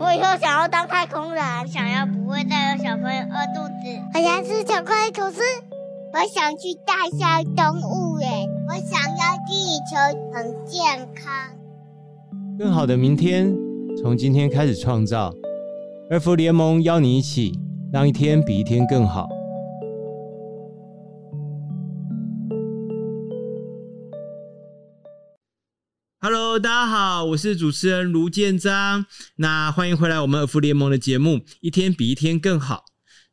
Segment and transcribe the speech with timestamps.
[0.00, 4.00] 我以后想要当太空人，想要不会再有小朋友饿肚子。
[4.14, 5.42] 我想吃巧克力吐司。
[6.14, 8.48] 我想去大象动物园。
[8.66, 9.94] 我想要地球
[10.32, 11.30] 很健康。
[12.58, 13.54] 更好的明天，
[14.00, 15.30] 从今天开始创造。
[16.10, 17.52] 二福联盟邀你一起，
[17.92, 19.28] 让一天比一天更好。
[26.58, 29.06] 大家好，我是主持人卢建章。
[29.36, 32.84] 那欢迎回来我们尔福联盟的节目《一天比一天更好》。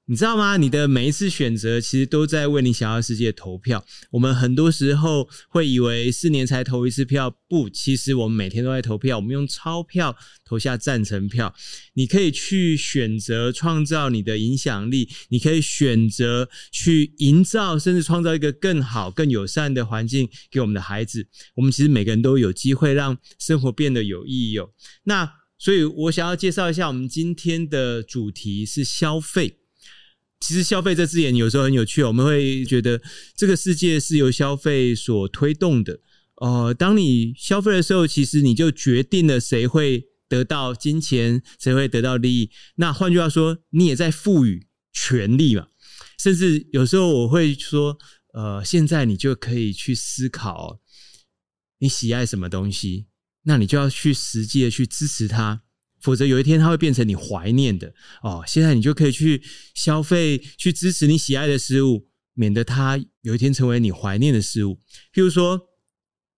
[0.09, 0.55] 你知道吗？
[0.55, 3.85] 你的每一次选择，其实都在为你想要的世界投票。
[4.09, 9.17] 我们很多时候会以为四年才投一次票，不，其实我们每天都在投票。
[9.17, 11.53] 我们用钞票投下赞成票。
[11.95, 21.27] 你可以去选择创造你的影响力，你可以选择去营造，甚至创造一个更好、更友善的环境给我们的孩子。
[21.55, 24.69] 我们其实每个人都有机会让生活变得有意义哦。
[25.03, 29.57] 那所以我想要介绍一下，我们今天的主题是消费。
[30.39, 33.01] 其实消费这字眼有时候很有趣，我们会觉得
[33.35, 35.99] 这个世界是由消费所推动的。
[36.41, 42.51] 呃，当你消费的时候，其实你就决定了谁会得到金钱，谁会得到利益。
[42.75, 45.67] 那换句话说，你也在赋予权利嘛。
[46.19, 47.97] 甚至有时候我会说，
[48.33, 50.79] 呃，现在你就可以去思考，
[51.79, 53.07] 你喜爱什么东西，
[53.43, 55.63] 那你就要去实际的去支持它。
[56.01, 58.43] 否则有一天它会变成你怀念的哦。
[58.47, 59.41] 现在你就可以去
[59.73, 64.79] 消费，去支持你喜爱的事物，免得它有一天成为你怀念的事物。
[65.13, 65.59] 譬如说，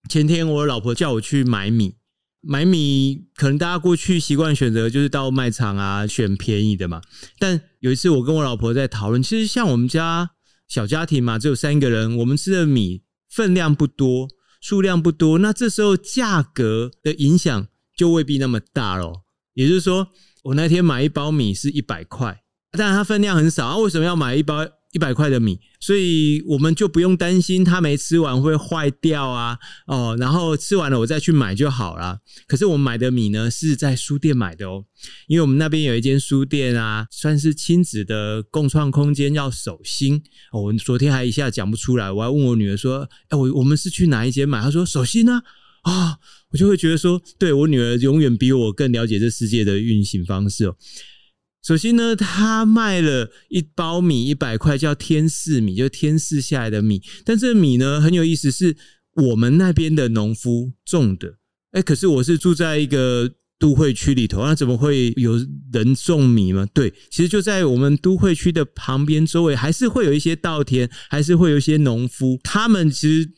[0.10, 1.96] 前天我老婆叫我去买米，
[2.42, 7.02] 买米可能大家过去习惯选择就是到卖场啊选便宜的嘛。
[7.38, 10.32] 但有一次我跟我老婆在讨论，其实像我们家
[10.68, 14.30] 小家庭嘛，只有三个人，我们吃的米分量不多，
[14.62, 19.26] 数量不多，那这时候价格的影响就未必那么大咯。
[19.54, 20.08] 也就是说，
[20.44, 23.78] 我那天买一包米是一百块，但它分量很少啊。
[23.78, 25.60] 为什么要买一包一百块的米？
[25.82, 29.58] 所以我们就不用担心它没吃完会坏掉啊。
[29.88, 32.20] 哦，然后吃完了我再去买就好了。
[32.48, 34.86] 可是我们买的米呢，是在书店买的哦，
[35.28, 40.22] 因为我们那边有一间书店啊，算是亲子的共创空间，叫手心。
[40.52, 45.42] 哦，我昨天还一下讲不出来，我还问我女儿说：“哎，我我们是去哪一间买？”她说：“手心呢。”
[45.90, 46.18] 啊。
[46.52, 50.76] 我就会觉得说，对，我女儿永远比我更了解这世界的运行方式哦。
[51.64, 57.04] 首先呢，她卖了一包米一百块，叫天赐米，就是天赐下来的米。
[57.24, 58.76] 但这米呢很有意思，是
[59.14, 61.36] 我们那边的农夫种的。
[61.74, 65.34] 哎，可是我是住在一个都会区里头，那怎么会有
[65.72, 66.68] 人种米吗？
[66.74, 73.30] 对，其实就在我们都会区的旁边周围，还是会有一些稻田，还是会有一些农夫，他们其实。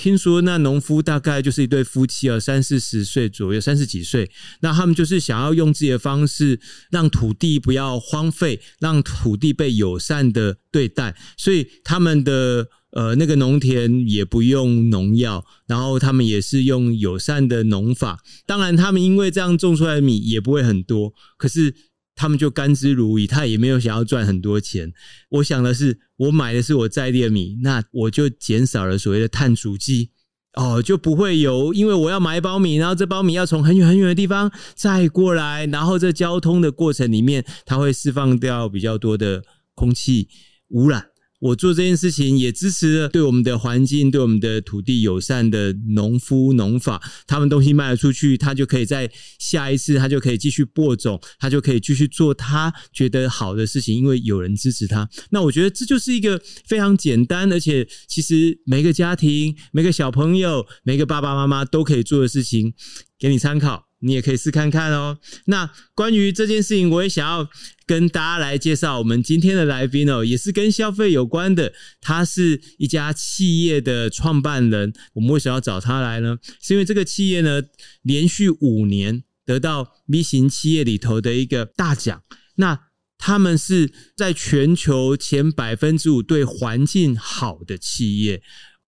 [0.00, 4.30] 听说那农夫大概就是一对夫妻啊，三四十岁左右，三十几岁。
[4.60, 6.58] 那他们就是想要用自己的方式，
[6.90, 11.14] 让土地不要荒废，让土地被友善的对待。
[11.36, 18.20] 所以他们的呃那个农田也不用农药，然后他们也是用友善的农法。
[18.46, 21.74] 当然，他们因为这样种出来的米也不会很多，可是。
[22.20, 24.92] 他们就甘之如饴，他也没有想要赚很多钱。
[25.30, 30.10] 我想的是，我买的是我在地的米，那我就减少了所谓的碳足迹
[30.52, 39.42] 哦，就不会有因为我要买一包米，然后这包米要从很远很远的地方再过来，然后这交通的过程里面，它会释放掉比较多的
[39.74, 40.28] 空气
[40.68, 41.09] 污染。
[41.40, 55.08] 我做这件事情也支持了对我们的环境、对我们的土地友善的农夫农法，他们东西卖了出去，他就可以在下一次，他就可以继续播种，他就可以继续做他觉得好的事情，因为有人支持他。
[55.30, 62.74] 那我觉得这就是一个非常简单，而且其实每个家庭、每个小朋友、每个爸爸妈妈都可以做的事情，
[63.18, 63.89] 给你参考。
[64.00, 65.18] 你也可以试看看哦。
[65.46, 67.48] 那关于这件事情，我也想要
[67.86, 71.72] 跟大家来介绍我们今天的来宾哦，也是跟消费有关的。
[72.00, 74.92] 他是一家企业的创办人。
[75.14, 76.38] 我们为什么要找他来呢？
[76.60, 77.62] 是因为这个企业呢，
[78.02, 82.22] 连续五年得到 B 型企业里头的一个大奖。
[82.56, 82.88] 那
[83.18, 88.42] 他们是在全球前百分之五对环境好的企业。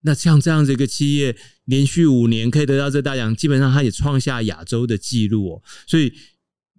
[0.04, 1.36] 那像这样子一个企业，
[1.72, 5.62] 连续五年可以得到这大奖，基本上他也创下亚洲的纪录哦。
[5.86, 6.12] 所以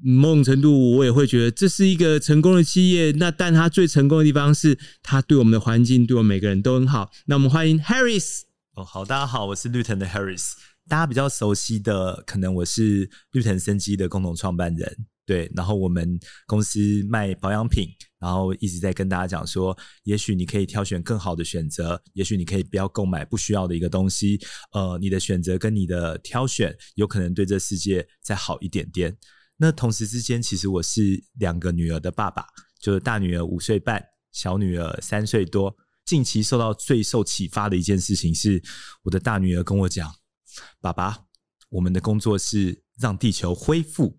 [0.04, 3.12] 某种程度，我也会觉得这是一个成功的企业。
[3.14, 7.10] 那但它最成功的地方是，它对我们的环境，对我们每个人都很好。
[7.26, 8.42] 那我们欢迎 Harris。
[8.76, 10.52] 哦，好，大家好，我是绿藤的 Harris。
[10.88, 14.96] 大家比较熟悉的，可能我是绿藤生机的共同创办人。
[15.26, 16.80] 对，然后我们公司
[17.10, 17.90] 卖保养品，
[18.24, 24.40] 然后一直在跟大家讲说，也许你可以挑选更好的选择，也许你可以不要购买不需要的一个东西。
[24.72, 29.14] 呃，你的选择跟你的挑选，有可能对这世界再好一点点。
[29.58, 32.46] 那同时之间，其实我是两个女儿的爸爸，
[32.80, 35.76] 就是大女儿五岁半，小女儿三岁多。
[36.06, 38.64] 近期受到最受启发的一件事情是，
[39.04, 40.10] 我的大女儿跟我讲
[40.80, 41.26] ：“爸爸，
[41.68, 44.18] 我们的工作是让地球恢复。”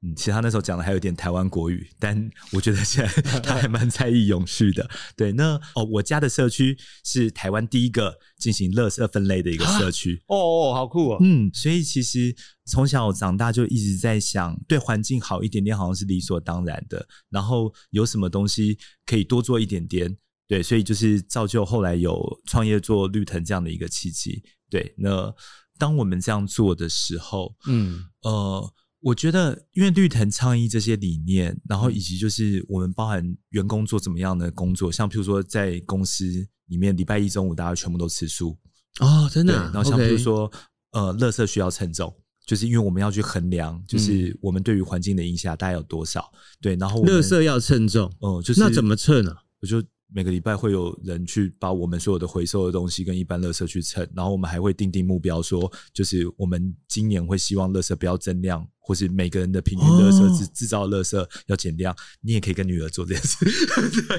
[0.00, 4.88] 嗯，其实他那时候讲的还有点台湾国语，但我觉得现在 他还蛮在意永续的。
[5.16, 10.22] 对，那哦，我家的社区是台湾第一个进行垃圾分类的一个社区。
[10.28, 11.18] 哦哦，好酷哦。
[11.20, 12.32] 嗯，所以其实
[12.66, 17.04] 从小长大就一直在想，对环境好一点点好像是理所当然的。
[17.28, 20.16] 然后有什么东西可以多做一点点？
[20.46, 24.40] 对，所以就是造就后来有创业做绿藤这样的一个契机。
[24.70, 25.34] 对，那
[25.76, 28.72] 当我们这样做的时候，嗯呃。
[29.00, 36.24] 我觉得，因为绿藤倡议这些理念，然后以及就是我们包含员工做怎么样的工作，像譬如说在公司
[36.66, 38.58] 里面，礼拜一中午大家全部都吃素
[39.00, 39.70] 哦，真的啊。
[39.72, 40.50] 然后像譬如说，
[40.92, 42.12] 呃，垃圾需要称重，
[42.46, 46.30] 就是因为我们要去衡量，就是我们对于环境的影响大概有多少。
[46.60, 49.34] 对，然后垃圾要称重，哦，就是那怎么称呢？
[49.60, 49.82] 我就。
[50.12, 61.94] 每个礼拜会有人去把我们所有的回收的东西跟一般垃圾去称，然后我们还会定定目标，说就是我们今年会希望垃圾不要增量，或是每个人的平均垃圾制制造垃圾要减量。
[62.22, 63.36] 你也可以跟女儿做这件事。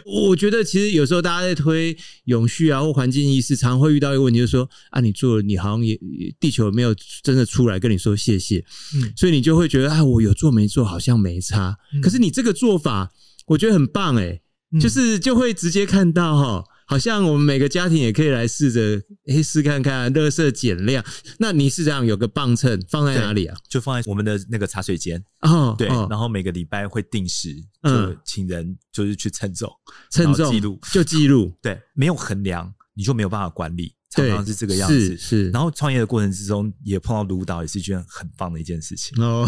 [0.06, 6.00] 我觉得其实有时候大家在推永续啊或环境意识，常常会遇到一个问题，就是说啊，你做了，你好像也
[6.40, 6.94] 地球没有
[7.24, 8.64] 真的出来跟你说谢谢，
[8.96, 11.76] 嗯，所以你就会觉得啊，我有做没做好像没差。
[12.04, 13.12] 可是你这个做法，
[13.48, 14.42] 我觉得很棒哎、欸。
[14.80, 21.04] 就是就会直接看到哈，好像我们每个家庭也可以来试着诶试看看垃圾减量。
[21.38, 23.58] 那你是这样有个磅秤放在哪里啊？
[23.68, 25.74] 就放在我们的那个茶水间哦。
[25.78, 29.72] 对，然后每个礼拜会定时就请人就是去称重、
[30.12, 31.52] 称重记录，就记录。
[31.64, 33.96] 对，没有衡量你就没有办法管理。
[34.10, 35.50] 常常是这个样子，是是。
[35.52, 39.48] 然后创业的过程之中，也碰到卢导，也是一件很棒的一件事情哦。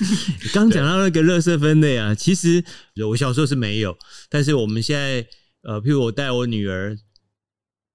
[0.52, 2.64] 刚讲到那个乐色分类啊，其实
[3.08, 3.96] 我小时候是没有，
[4.28, 5.26] 但是我们现在
[5.62, 6.98] 呃，譬如我带我女儿，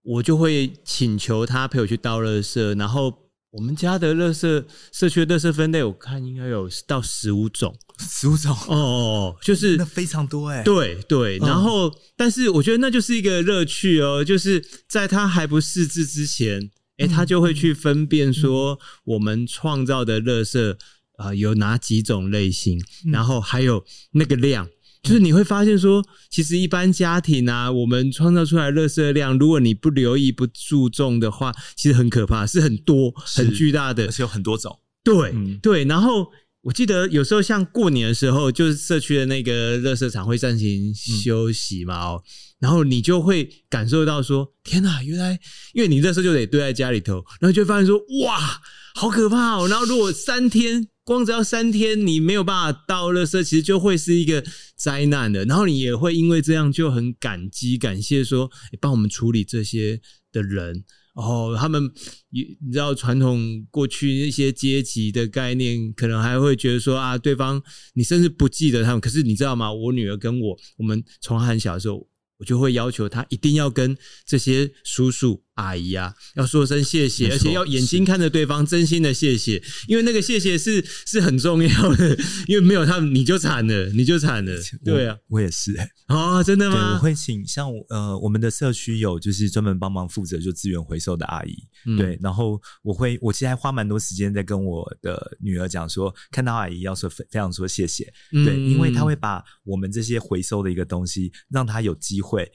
[0.03, 3.26] 我就会请求她陪我去倒乐色，然后。
[3.57, 10.61] 我们家的垃圾社区的垃圾分类，我看应该有到十五种，十五种哦，就是那非常多哎。
[10.61, 20.73] 对对，然后、嗯、但是我觉得那就是一个乐趣哦，就是在他还不识字之前，哎，他就会去分辨说我们创造的垃圾
[21.17, 22.79] 啊、呃、有哪几种类型，
[23.11, 24.69] 然后还有那个量。
[25.07, 34.77] 就是你会发现说，其实一般家庭啊，我们创造出来的垃圾量，如果你不留意、不注重的话，其实很可怕，是很多、很巨大的，而且有很多种。
[35.05, 36.27] 对、嗯、对，然后
[36.63, 42.27] 我记得有时候像过年的时候，就是社区的那个垃圾场会暂停休息嘛，哦、嗯，
[42.59, 45.39] 然后你就会感受到说，天哪，原来
[45.73, 48.59] 因为你垃圾就得堆在家里头，然后就会发现说，哇，
[48.95, 49.69] 好可怕哦。
[49.69, 50.89] 然后如果三天。
[51.07, 54.43] 光只要三天，你没有办法倒垃圾，其实就会是一个
[54.75, 55.45] 灾难的。
[55.45, 60.01] 然后你也会因为这样就很感激、感谢说，欸、帮我们处理这些
[60.33, 60.83] 的人。
[61.13, 61.89] 哦，他们，
[62.29, 67.63] 你知道传统过去那些阶级的概念，可能还会觉得说啊，对方
[67.93, 68.99] 你甚至不记得他们。
[68.99, 69.71] 可是你知道吗？
[69.71, 72.05] 我女儿跟我，我们从很小的时候。
[72.39, 82.17] 我就会要求她一定要跟这些叔叔阿姨啊，要说声谢谢，而且要眼睛看着对方，真心的谢谢，因为那个谢谢是是很重要的，
[82.47, 84.53] 因为没有他们你就惨了，你就惨了。
[84.85, 86.93] 对啊，我也是哎、欸，哦，真的吗？
[86.93, 102.49] 我会请像呃我们的社区有就是专门帮忙负责就资源回收的阿姨，嗯、对，然后我会我其实还花蛮多时间在跟我的女儿讲说，看到阿姨要说非非常说谢谢，对，嗯、因为她会把我们这些回收的一个东西，让她有机会。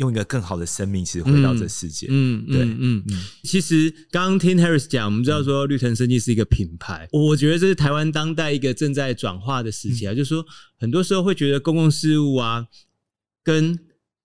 [0.00, 2.06] 会用一个更好的生命，其实回到这世界。
[2.08, 3.04] 嗯，对，嗯。
[3.44, 10.14] 其实刚刚听 Harris 讲，我们知道说绿藤生机是一个品牌，我觉得这是台湾当代一个正在转化的时期啊。
[10.14, 10.44] 就是说，
[10.78, 12.66] 很多时候会觉得公共事务啊，
[13.44, 13.78] 跟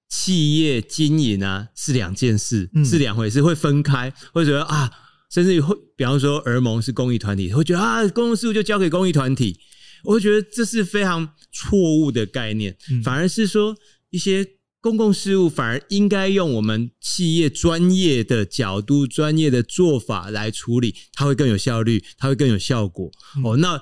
[0.07, 4.89] 企业经营啊是两件事，是两回事，会分开，会觉得啊，
[5.29, 9.59] 甚至于会，比方说儿盟是公益团体，会觉得啊，公共事务就交给公益团体，
[10.05, 13.75] 我会觉得这是非常错误的概念，反而是说
[14.11, 14.54] 一些。
[14.85, 23.11] 公共事务反而应该用我们企业专业的角度、专业的做法来处理，它会更有效率，它会更有效果。
[23.35, 23.81] 嗯、哦，那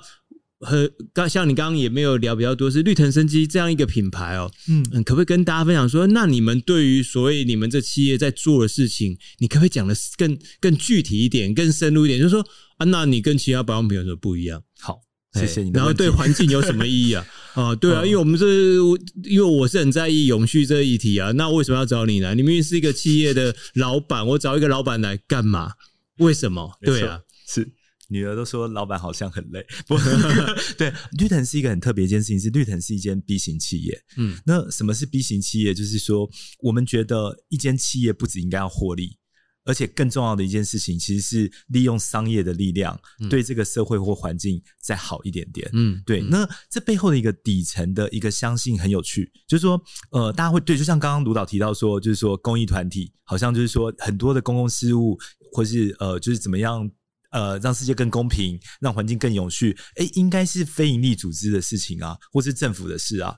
[0.60, 12.18] 和刚像你刚刚也没有聊比较多，是绿藤生机这样一个品牌哦，嗯，可不可以跟大家分享说，那你们对于所谓你们这企业在做的事情，你可不可以讲的更更具体一点、更深入一点？
[12.18, 12.40] 就是说
[12.78, 14.62] 啊，那你跟其他保养品有什么不一样？
[14.80, 15.00] 好。
[15.34, 15.70] 谢谢你。
[15.72, 17.26] 然后对环境有什么意义啊？
[17.54, 18.46] 啊， 对啊，因为我们这，
[19.24, 21.32] 因为我是很在意永续这一题啊。
[21.32, 22.34] 那为什么要找你来？
[22.34, 25.72] 你明明是一个企业的老板，我找一个老板来干嘛？
[26.18, 26.70] 为什么？
[26.80, 27.68] 对啊，是
[28.08, 29.64] 女儿都说老板好像很累。
[29.88, 29.96] 不，
[30.78, 34.00] 对，绿藤是一个很特别一件事情，是绿藤是一间 B 型企业。
[34.16, 35.74] 嗯，那什么是 B 型企业？
[35.74, 36.28] 就是说，
[36.60, 39.16] 我们觉得一间企业不止应该要获利。
[39.64, 42.98] 而且更重要的一件事情，其实是利用商业的力量，
[43.30, 45.68] 对这个社会或环境再好一点点。
[45.72, 46.20] 嗯，对。
[46.20, 55.18] 那这背后的一个底层的一个相信很有趣，就是说，呃，大家会对，就像刚刚卢导提到说，就是说公益团体好像就是说很多的公共事务，
[55.52, 56.90] 或是呃，就是怎么样
[57.30, 63.34] 呃，让世界更公平，让环境更永续，哎，应该是非营利组织的事情啊，或是政府的事啊。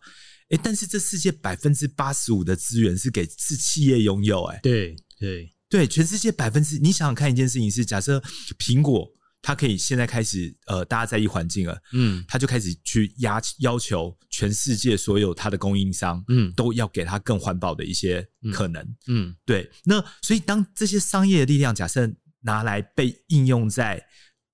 [0.51, 5.53] 哎，但是这世界百分之八十五的资源是给是企业拥有，哎，对对。
[5.69, 8.23] 对，全世界百分之，你想想看一件事情是，假设
[8.59, 9.09] 苹果
[9.43, 19.71] 它可以现在开始，呃，大家在意环境了，嗯，它就开始去压要求全世界所有它的供应商，嗯，都要给它更环保的一些可能，嗯，嗯对。
[19.85, 24.05] 那所以当这些商业的力量假设拿来被应用在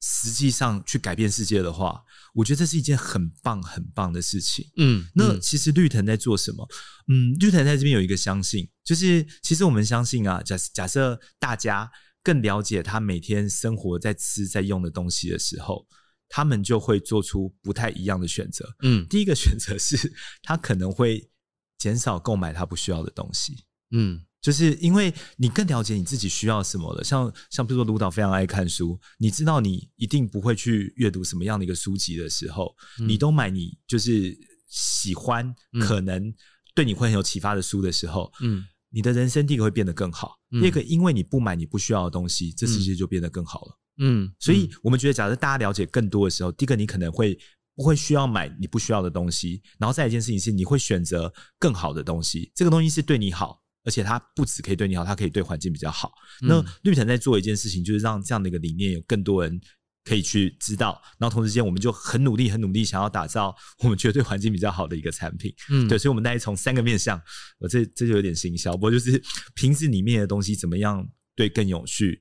[0.00, 2.02] 实际上去改变世界的话。
[2.32, 4.70] 我觉得这是一件很棒很棒的事情。
[4.76, 6.66] 嗯，那其实绿藤在做什么？
[7.08, 11.90] 嗯，绿藤在这边有一个相信，就是其实我们相信啊，假假设大家
[12.22, 15.86] 更了解他每天生活在吃在用的东西的时候，
[16.28, 18.66] 他们就会做出不太一样的选择。
[18.82, 20.12] 嗯，第一个选择是
[20.42, 21.30] 他可能会
[21.78, 23.64] 减少购买他不需要的东西。
[23.90, 24.24] 嗯。
[24.42, 34.36] 就是因为你更了解你自己需要什么了，像像比如说卢导非常爱看书，你知道你一定不会去阅读什么样的一个书籍的时候，嗯、你都买你就是
[34.68, 36.34] 喜欢、嗯、可能
[36.74, 47.38] 对你会很有启发的书的时候，嗯，你的人生第一个会变得更好，第二个因为你不买你不需要的东西，这世界就变得更好了，嗯，所以我们觉得，假设大家了解更多的时候，第一个你可能会
[47.76, 53.61] 不会需要买你不需要的东西，然后再一件事情是你会选择更好的东西，这个东西是对你好。
[53.84, 56.12] 而且它不止可以对你好，它可以对环境比较好。
[56.42, 59.60] 嗯、那绿城在做一件事情，就是让这样的一个理念有更多人
[60.04, 61.00] 可以去知道。
[61.18, 65.52] 然后同时间，我们就很努力、很努力，想要打造我们觉得对环境比较好的一个产品。
[65.70, 67.20] 嗯，对，所以我们大概从三个面向，
[67.60, 69.22] 呃这这就有点行销，不过就是
[69.54, 72.20] 瓶子里面的东西怎么样对更有序，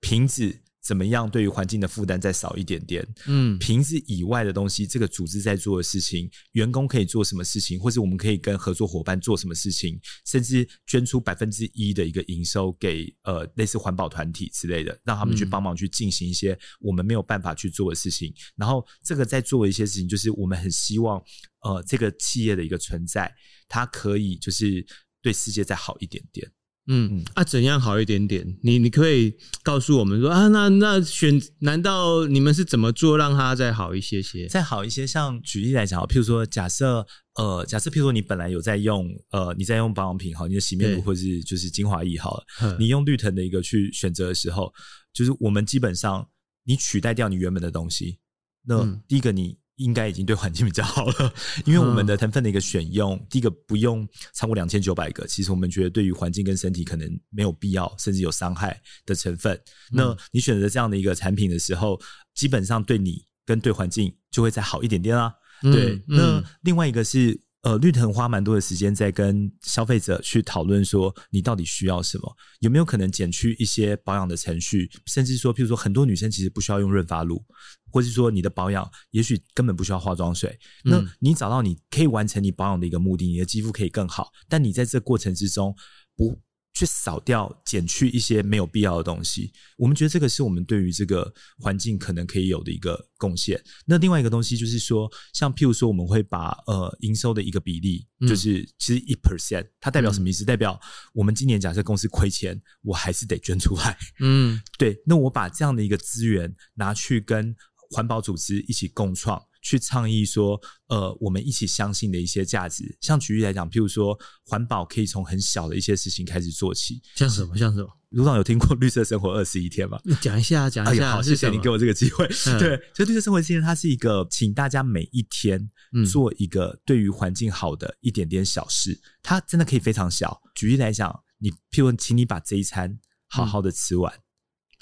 [0.00, 0.62] 瓶子。
[0.86, 1.28] 怎么样？
[1.28, 3.04] 对于环境的负担再少一点点。
[3.26, 18.30] 嗯，瓶子以外的东西，这个组织在做的事情，员工可以做什么事情，或者我们可以跟合作伙伴做什么事情，甚至捐出百分之一的一个营收给呃类似环保团体之类的，让他们去帮忙去进行一些我们没有办法去做的事情。
[18.30, 21.20] 嗯、然后这个在做的一些事情，就是我们很希望
[21.62, 23.34] 呃这个企业的一个存在，
[23.66, 24.86] 它可以就是
[25.20, 26.48] 对世界再好一点点。
[26.88, 28.56] 嗯，啊，怎样好一点点？
[28.62, 34.46] 你你可以告诉我们说啊，那那选，难道你们是怎么做让它再好一些些？
[34.46, 44.72] 再好一些，像举例来讲，譬如说，假设呃，假设譬如说你本来有在用呃，你在用保养品好，你的洗面乳或是就是精华液好了，你用绿藤的一个去选择的时候，
[45.12, 46.28] 就是我们基本上
[46.64, 48.18] 你取代掉你原本的东西，
[48.64, 49.58] 那第一个你。
[49.76, 51.32] 应该已经对环境比较好了，
[51.64, 59.54] 因为我们的成分的一个选用，嗯、第一个不用超过两千九百个，其实我们觉得对于环境跟身体可能没有必要，甚至有伤害的成分。
[59.92, 62.00] 嗯、那你选择这样的一个产品的时候，
[62.34, 65.32] 基本上对你跟对环境就会再好一点点啦。
[65.62, 67.40] 嗯、对，那另外一个是。
[67.66, 72.36] 呃，绿藤花蛮多的时间在跟消费者去讨论说，你到底需要什么？
[72.60, 74.88] 有没有可能减去一些保养的程序？
[75.06, 77.44] 甚至说，譬如说，很多女生其实不需要用润发露，
[77.90, 80.56] 或是说你的保养也许根本不需要化妆水。
[80.84, 85.74] 那你找到你可以完成你保养的一个目的，你的肌肤可以更好，但你在这过程之中
[86.16, 86.38] 不。
[86.76, 93.58] 去扫掉、减去一些没有必要的东西，我们觉得这个是我们对于这个环境可能可以有的一个贡献。
[93.86, 100.44] 那另外一个东西就是说，像譬如说，我们会把呃营收的一个比例，就是其实一 percent，它代表什么意思？
[100.44, 100.78] 嗯、代表
[101.14, 103.96] 我们今年假设公司亏钱，我还是得捐出来。
[104.20, 105.00] 嗯， 对。
[105.06, 107.56] 那我把这样的一个资源拿去跟
[107.90, 109.42] 环保组织一起共创。
[109.66, 117.56] 去倡议说，呃，我们一起相信的一些价值，像举例来讲，譬如说，环保可以从很小的一些事情开始做起，像什么？
[117.56, 117.88] 像什么？
[118.10, 120.00] 卢导有听过绿色生活二十一天吗？
[120.04, 121.08] 你讲一下，讲一下。
[121.08, 122.24] 哎、好，谢谢你给我这个机会。
[122.46, 125.68] 嗯、对，所以绿色生活二十一天，它是一个请大家每一天
[126.08, 130.40] 做一个对于环境好的一点点小事，嗯、它真的可以非常小。
[130.54, 132.96] 举例来讲，你譬如，请你把这一餐
[133.26, 134.14] 好好的吃完。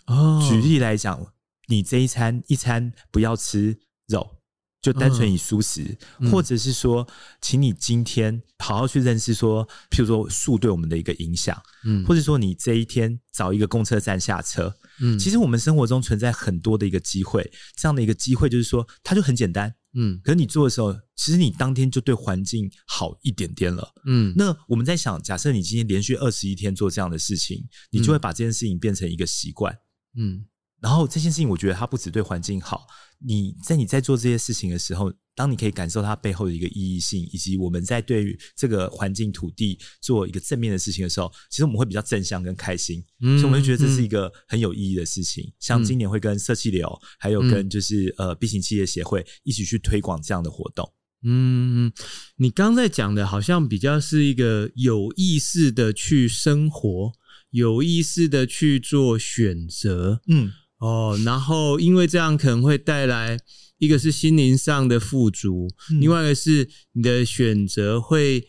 [0.06, 0.48] 哦、嗯。
[0.48, 1.32] 举例来讲，
[1.68, 4.36] 你这一餐一餐不要吃肉。
[4.84, 7.08] 就单纯以素食，嗯、或者是说，
[7.40, 29.74] 请你今天好好去认识说，譬如说树对我们的一个影响，嗯，或者说你这一天找一个公车站下车，嗯，其实我们生活中存在很多的一个机会，这样的一个机会就是说，它就很简单，嗯，可是你做的时候，其实你当天就对环境好一点点了，嗯，那我们在想，假设你今天连续二十一天做这样的事情，你就会把这件事情变成一个习惯，
[30.18, 30.44] 嗯。
[30.80, 32.86] 然后这件事情，我觉得它不只对环境好。
[33.26, 45.42] 你在你在做这些事情的时候，当你可以感受它背后的一个意义性，以及我们在对于这个环境土地做一个正面的事情的时候，其实我们会比较正向跟开心，嗯、所以我们会觉得这是一个很有意义的事情。
[45.44, 46.86] 嗯、像今年会跟社企流，
[47.18, 50.92] 还有跟就是呃 B 型企业协会一起去推广这样的活动。
[51.22, 51.90] 嗯，
[52.36, 57.12] 你刚才讲的好像比较是一个有意识的去生活，
[57.50, 60.20] 有意识的去做选择。
[60.28, 60.52] 嗯。
[60.84, 63.38] 哦，然后因为这样可能会带来
[63.78, 68.46] 一个是心灵上的富足，嗯、另外一个是你的选择会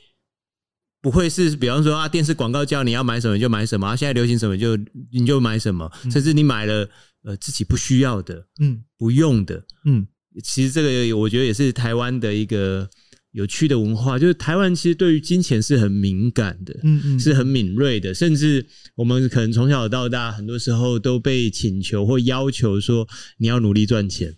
[1.01, 4.75] 不会是，比方说啊，电视广告叫你要买什么就买什么，啊、现在流行什么就
[5.12, 6.89] 你就买什么，嗯、甚至你买了
[7.24, 10.06] 呃自己不需要的，嗯，不用的，嗯，
[10.44, 12.89] 其实这个我觉得也是台湾的一个。
[13.36, 18.65] 有趣的文化就是台湾其实对于金钱是很敏感的，嗯嗯，是很敏锐的，甚至
[18.96, 23.06] 我们可能从小到大很多时候都被请求或要求说
[23.38, 24.34] 你要努力赚钱，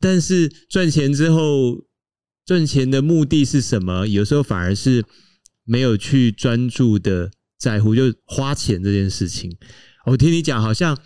[0.00, 1.84] 但是赚钱之后
[2.44, 4.08] 赚钱的目的是什么？
[4.08, 5.04] 有时候反而是
[5.64, 9.56] 没有去专注的在乎，就花钱这件事情。
[10.06, 10.98] 我听你讲，好像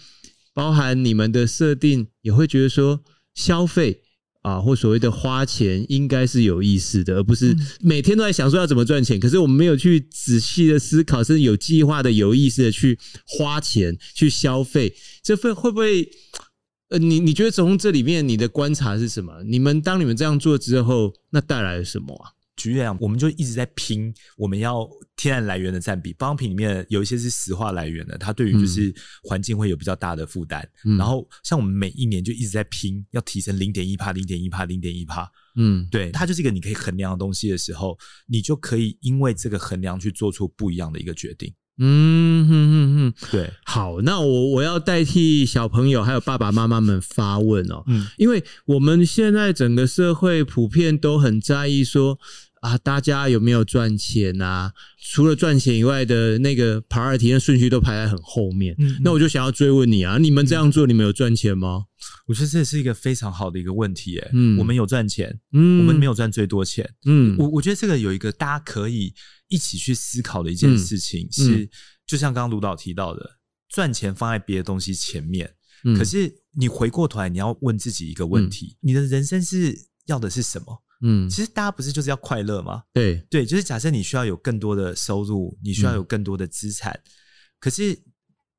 [0.54, 4.00] 包含你们的设定也会觉得说消费。
[4.46, 9.18] 啊，或所谓的花钱应该是有意思的，而不是每天都在想说要怎么赚钱。
[9.18, 16.08] 可是我们没有去仔细的思考，甚至有计划的、有意识的去花钱、去消费，这会会不会？
[16.90, 19.42] 呃，你你觉得从这里面你的观察是什么？
[19.42, 22.30] 你们当你们这样做之后，那带来了什么啊？
[22.56, 26.12] 举例讲，我们就一直在拼，我们要天然来源的占比。
[26.14, 30.66] 保养品里面有一些是石化来源的，它对于就是环境会有比较大的负担。
[30.84, 35.30] 嗯、然后像我们每一年就一直在拼，要提升零点一帕、零点一帕、零点一帕。
[35.56, 41.52] 嗯，对，它就是一个你可以衡量的东西的时候，你就可以因为这个衡量去做出不一样的一个决定。
[41.78, 43.52] 嗯哼哼哼，对。
[43.66, 47.82] 好，那我我要代替小朋友还有爸爸妈妈们发问哦。
[47.86, 52.18] 嗯，因为我们现在整个社会普遍都很在意说。
[52.66, 54.72] 啊，大家有没有赚钱啊？
[55.12, 58.74] 除了赚钱以外的那个 priority 的顺序都排在很后面。
[59.04, 61.84] 那我就想要追问你啊，你们这样做，你们有赚钱吗？
[62.26, 69.14] 我觉得这是一个非常好的一个问题，欸，嗯，我们有赚钱，嗯，我们没有赚最多钱，嗯，我我觉得这个有一个大家可以
[69.46, 71.70] 一起去思考的一件事情，嗯，是，
[72.04, 75.48] 就像刚刚卢导提到的，赚钱放在别的东西前面，
[75.84, 79.72] 嗯，可是你回过头来，你要问自己一个问题，嗯，你的人生是
[80.06, 80.82] 要的是什么？
[81.02, 82.82] 嗯，其实大家不是就是要快乐吗？
[82.92, 87.10] 对对，就是假设你需要有更多的收入，你需要有更多的资产，嗯、
[87.60, 88.02] 可是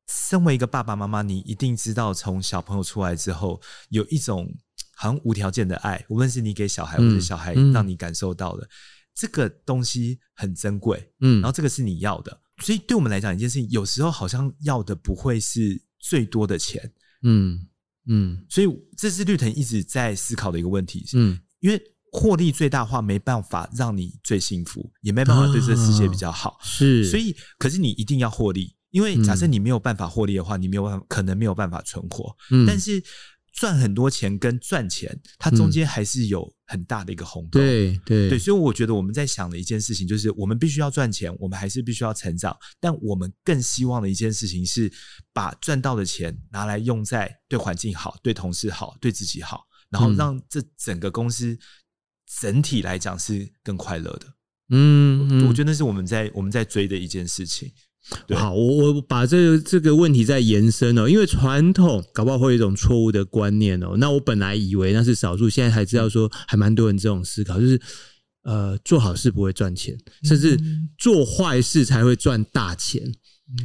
[0.08, 4.48] 身为一个爸爸妈妈，你一定知道，从小朋友出来之后，有一种
[4.96, 8.70] 好像无条件的爱，无论是你给小孩，或者小孩让你感受到的，嗯、
[9.16, 11.12] 这个东西很珍贵。
[11.22, 16.94] 嗯，然后这个是你要的，所以对我们来讲，一件事情有时候好像要的不会是最多的钱。
[17.24, 17.68] 嗯
[18.06, 21.04] 嗯，所以这是绿藤一直在思考的一个问题。
[21.14, 21.82] 嗯，因为。
[22.12, 26.58] 获利最大化没办法让你最幸福，也没办法对这个世界比较好。
[26.64, 32.36] 是，所以，可是你一定要获利，因为假设你没有办法获利的话，你没有办法，可能没有办法存活。
[32.50, 33.04] 嗯，但是
[33.52, 37.60] 赚很多钱跟赚钱，它中间还是有很大的一个鸿沟。
[37.60, 44.90] 对对对，所以我觉得我们在想的一件事情就是，我们必须要赚钱，我们还是必须要成长，但我们更希望的一件事情是，
[45.34, 51.58] 把赚到的钱拿来用在对环境好、对同事好、对自己好，然后让这整个公司。
[52.40, 54.28] 整体来讲是更快乐的，
[54.70, 57.72] 嗯，嗯，我觉得那是我们在我们在追的一件事情。
[58.36, 63.98] 好，我我把这个这个问题再延伸哦，因为传统搞不好会有一种错误的观念哦。
[63.98, 67.82] 那我本来以为那是少数，现在才知道说还蛮多人这种思考，就是
[68.44, 70.58] 呃，做好事不会赚钱，甚至
[70.98, 73.04] 做坏事才会赚大钱。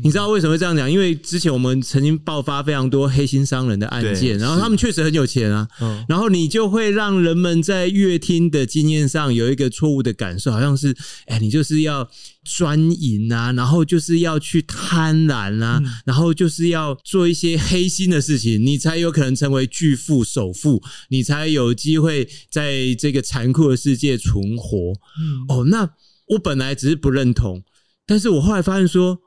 [0.05, 0.89] 你知道为什么会这样讲？
[0.89, 5.67] 因为之前我们曾经爆发非常多黑心商人的案件，然后他们确实很有钱啊。
[5.81, 12.09] 嗯，然后你就会让人们在乐听的经验上有一个错误的感受，好像是哎，你就是要
[12.45, 24.93] 专营啊，然后就是要去贪婪啊，然后就是要做一些黑心的事情，你才有可能成为巨富首富，你才有机会在这个残酷的世界存活。
[25.19, 25.91] 嗯，哦，那
[26.29, 27.65] 我本来只是不认同，
[28.07, 29.19] 但是我后来发现说。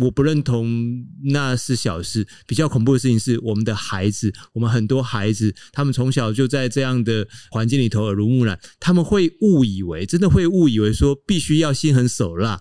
[0.00, 2.26] 我不认同，那是小事。
[2.46, 12.60] 比较恐怖的事情是，我们的孩子，我们很多孩子，他们从小就在这样的环境里头耳濡目染，他们会误以为，真的会误以为说，必须要心狠手辣。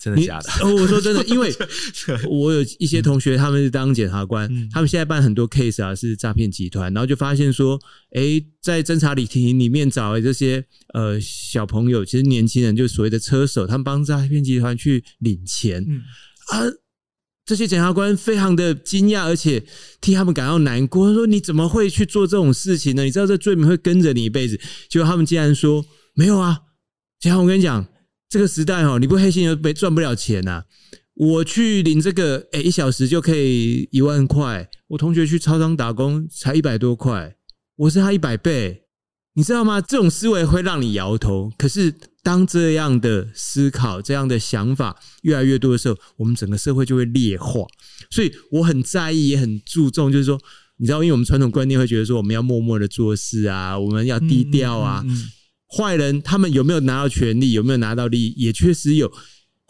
[0.00, 0.50] 真的假的？
[0.62, 1.50] 哦，我说真的，因为
[2.28, 7.80] 我有一些同学，他们是当检察官，他们现在办很多 case 啊，是诈骗集团，然后就发现说，
[8.12, 10.62] 诶，在侦查里庭里面找的这些
[10.92, 15.82] 呃小朋友，其实年轻人，就是所谓的车手，他们帮诈骗集团去领钱。
[16.48, 16.60] 啊，
[17.44, 19.64] 这些检察官非常的惊讶，而且
[20.00, 21.08] 替他们感到难过。
[21.08, 23.04] 他说：“你怎么会去做这种事情呢？
[23.04, 26.60] 你知道这罪名会跟着你一辈子。”结果他们竟然说：“没有啊，
[27.20, 27.86] 检察，我跟你讲，
[28.28, 30.64] 这个时代哦，你不黑心就没赚不了钱呐、
[31.14, 34.68] 我去领这个，诶一小时就可以一万块。
[34.88, 37.36] 我同学去超商打工才一百多块，
[37.76, 38.82] 我是他一百倍。”
[39.36, 39.80] 你知道吗？
[39.80, 41.50] 这种思维会让你摇头。
[41.58, 41.92] 可是，
[42.24, 47.66] 当这样的思考、这样的想法越来越多的时候，我们整个社会就会劣化。
[48.10, 50.40] 所以，我很在意，也很注重，就是说，
[50.78, 55.02] 你知道，因为我们传统观念会觉得说，我们要默默的做事啊，我们要低调啊。
[55.04, 55.28] 嗯嗯嗯、
[55.68, 59.12] 坏人他们有没有拿到权利，有没有拿到利益，也确实有。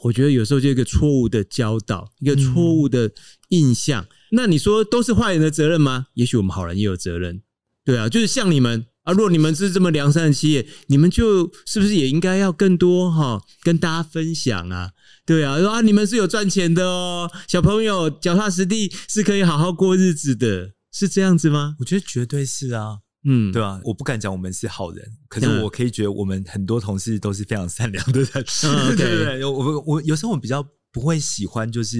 [0.04, 3.10] 我觉得有时候就一个错误的教导，一个错误的
[3.48, 4.04] 印象。
[4.04, 6.06] 嗯、那你说都是坏人的责任吗？
[6.14, 7.42] 也许我们好人也有责任。
[7.84, 8.86] 对啊，就是像你们。
[9.04, 14.90] 啊，如果你们是这么良善的企业，你们就是不是也应该要更多哈，跟大家分享啊？
[15.26, 21.76] 对啊，说啊，你们是有赚钱的哦，小朋友脚踏实地是可以好好过日子的，是这样子吗？
[21.78, 28.28] 我觉得绝对是啊，嗯，对啊，我不敢讲我们是好人，可是我可以觉得我们很多同事都是非常善良的人，
[28.64, 31.96] 嗯、 对对对，我我有时候我比较不会喜欢就是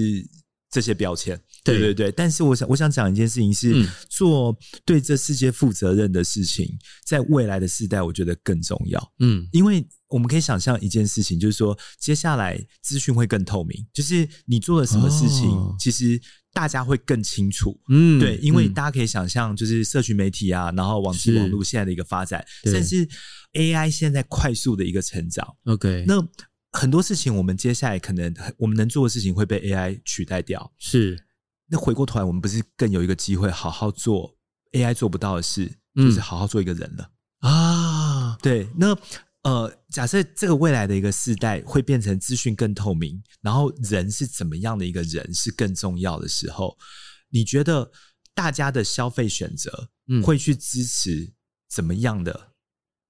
[0.75, 1.39] 这些标签。
[1.63, 1.79] 对。
[1.79, 9.13] 对对，但是我想我想讲一件事情是，嗯、做对这世界负责任的事情，在未来的世代，我觉得更重要。
[9.19, 16.19] 嗯，因为我们可以想象一件事情，就是说，接下来资讯会更透明，就是你做了什么事情，哦、其实
[16.53, 17.79] 大家会更清楚。
[17.89, 23.07] 嗯，对，因为大家可以想象，就是社群媒体啊，然后网际网络现在的一个发展，甚至
[23.53, 25.45] AI 现在快速的一个成长。
[25.65, 26.15] OK，那
[26.75, 30.73] 很多事情，我们接下来可能我们能做的事情会被 AI 取代掉。
[30.77, 31.17] 是。
[31.67, 34.37] 那回过头来，我们不是更有一个机会，好好做
[34.73, 37.09] AI 做不到的事，嗯、就是好好做一个人了
[37.39, 38.37] 啊？
[38.41, 38.95] 对，那
[39.43, 46.77] 呃，假设这个未来的一个世代会变成资讯更透明，然后人是怎么样的一个人是更重要的时候，
[47.29, 47.89] 你觉得
[48.33, 49.89] 大家的消费选择
[50.23, 51.33] 会去支持
[51.69, 52.51] 怎么样的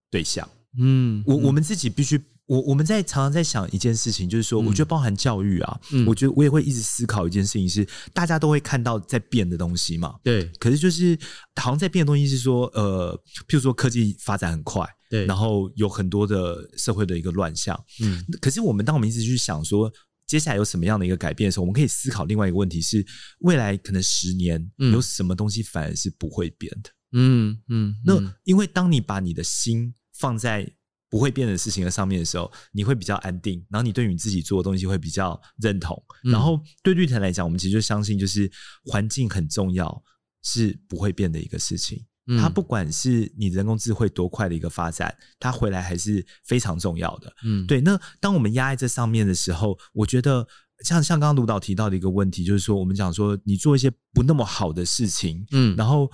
[0.10, 0.48] 对象？
[0.78, 2.22] 嗯，我我们自己必须。
[2.48, 10.16] 我我们在常常在想一件事情，就是说，我觉得包含教育啊，嗯、我觉得我也会一直思考一件事情是，大家都会看到在变的东西嘛。
[10.24, 10.46] 对。
[10.60, 11.18] 可是就是
[11.56, 17.76] 好像在变的东西是说，呃，譬如说科技发展很快，对，然后有很多的社会的一个乱象。
[18.02, 18.24] 嗯。
[18.40, 19.92] 可是我们当我们一直去想说，
[20.28, 23.04] 接下来有什么样的一个改变的时候，我们可以思考另外一个问题是，
[23.40, 26.92] 未来可能十年有什么东西反而是不会变的。
[27.14, 27.90] 嗯嗯。
[27.90, 30.70] 嗯，那因为当你把你的心放在
[31.16, 35.96] 不会变的事情的上面的时候，你会比较安定，然后你对于你自己做的东西会比较认同。
[36.26, 38.52] 嗯、然后对绿藤来讲，我们其实就相信，就是
[38.84, 40.04] 环境很重要，
[40.44, 42.04] 是不会变的一个事情。
[42.28, 47.34] 嗯、它不管是你人工智慧多快的一个发展，它回来还是非常重要的。
[47.46, 47.80] 嗯，对。
[47.80, 50.46] 那当我们压在这上面的时候，我觉得
[50.84, 56.12] 像像刚刚卢导提到的一个问题，就是说我们讲说你做一些不那么好的事情，嗯，然后。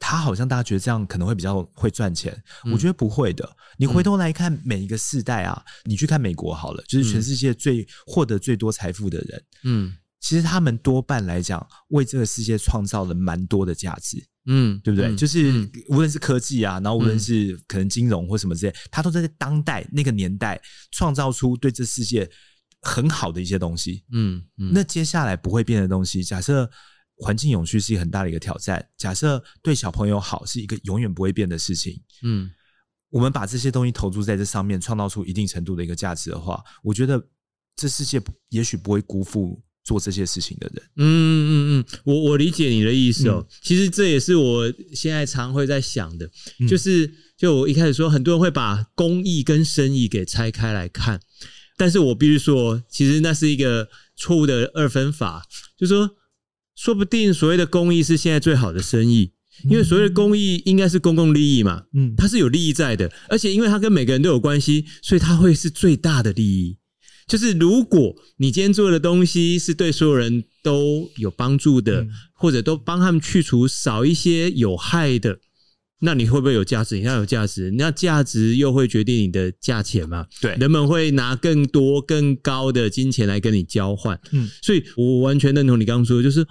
[0.00, 2.32] 他好像大家觉得这样可能会比较会赚钱，
[2.64, 3.48] 嗯、我觉得不会的。
[3.76, 15.08] 你回头来看每一个世代啊，嗯、你去看美国好了，就是全世界最获得最多财富的人，嗯，其实他们多半来讲为这个世界创造了蛮多的价值，嗯，对不对？
[15.08, 20.60] 嗯、就是无论是科技啊，然后无论是可能金融或什么之类，他都在当代那个年代
[20.92, 22.28] 创造出对这世界
[22.82, 26.70] 很好的一些东西，嗯，嗯，那接下来不会变的东西，假设。
[27.20, 28.84] 环境永续是一个很大的一个挑战。
[28.96, 32.50] 假设对小朋友好是一个永远不会变的事情，嗯，
[33.10, 37.20] 我们把这些东西投注在这上面，创造出一定程度的一个价值的话，我觉得
[37.74, 40.82] 这世界也许不会辜负做这些事情的人。
[40.96, 41.50] 嗯嗯
[41.80, 43.44] 嗯，我我理解你的意思哦。
[43.48, 46.30] 嗯、其实这也是我现在常会在想的，
[46.68, 51.20] 就是就我一开始说，很多人会把公益跟生意给拆开来看，
[51.76, 55.44] 但是我必须说，其实那是一个错误的二分法，
[55.76, 56.17] 就是说。
[56.78, 59.32] 说不定所谓的公益是现在最好的生意，
[59.68, 66.78] 因为所谓的公益应该是公共利益嘛，嗯，它是有利益在的，而且因为它跟每个人都有关系，所以它会是最大的利益。
[67.26, 75.40] 就是如果你今天做的东西是对所有人都有帮助的，或者都帮他们去除少一些有害的。
[76.00, 76.96] 那你会不会有价值？
[76.96, 80.26] 你要有价值，那价值又会决定你的价钱嘛？
[80.40, 84.16] 对，人们会拿更多、更高的金钱来跟你交换。
[84.30, 86.46] 嗯，所以我完全认同你刚刚说的，就是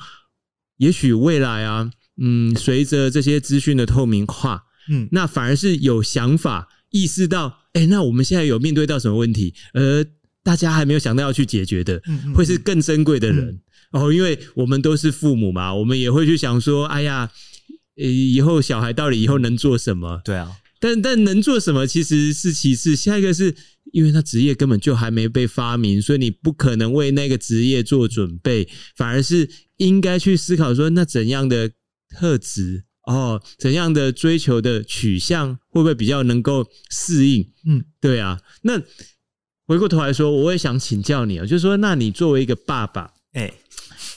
[0.77, 1.89] 也许未来啊，
[2.21, 10.05] 嗯，随着这些资讯的透明化，嗯，那反而是有想法、意识到，哎，那我们现在有面对到什么问题，而
[10.43, 12.01] 大家还没有想到要去解决的，
[12.35, 13.61] 会是更珍贵的人。
[13.91, 17.31] 哦，因为我们都是父母嘛，我们也会去想说，哎呀。
[17.97, 20.21] 以后小孩到底以后能做什么？
[20.23, 23.55] 对啊，但但能做什么其实是其次，下一个是
[23.91, 31.71] 因为他职业根本就还没被发明，所以你不可能为那个职业做准备，反而是应该去思考说，那怎样的
[32.15, 37.49] 特质哦，怎样的追求的取向会不会比较能够适应？
[37.65, 38.39] 嗯，对啊。
[38.61, 38.79] 那
[39.65, 43.53] 回过头来说，我也想请教你啊，就是说，那你作为一个爸爸，哎、欸，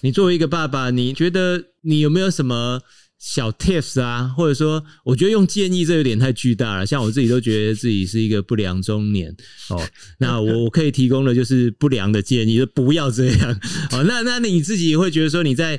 [0.03, 2.83] 你作为一个爸爸，你觉得你有没有什么？
[3.20, 6.87] 小 tips 啊，或者说，我觉得用建议这有点太巨大了。
[6.87, 9.30] 像我自己都觉得自己是一个不良中年
[9.68, 9.78] 哦，
[10.18, 13.61] 那我我可以提供的就是不良的建议，就不要这样
[13.92, 14.02] 哦。
[14.04, 15.78] 那那你自己会觉得说，你在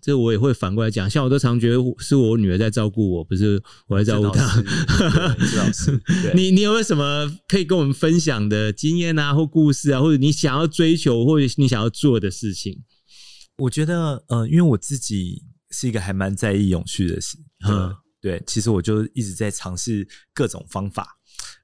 [0.00, 4.64] 这我也会反过来讲，像我都常觉得是我女儿在照顾我，不是我在照顾她。
[6.34, 12.78] 你你有没有什么可以跟我们分享的经验啊，或故事啊，或者你想要追求或者你想要做的事情？
[13.58, 15.42] 我觉得，呃，因为我自己。
[15.70, 21.16] 是一个还蛮在意永续的事，嗯，对，其实我就一直在尝试各种方法，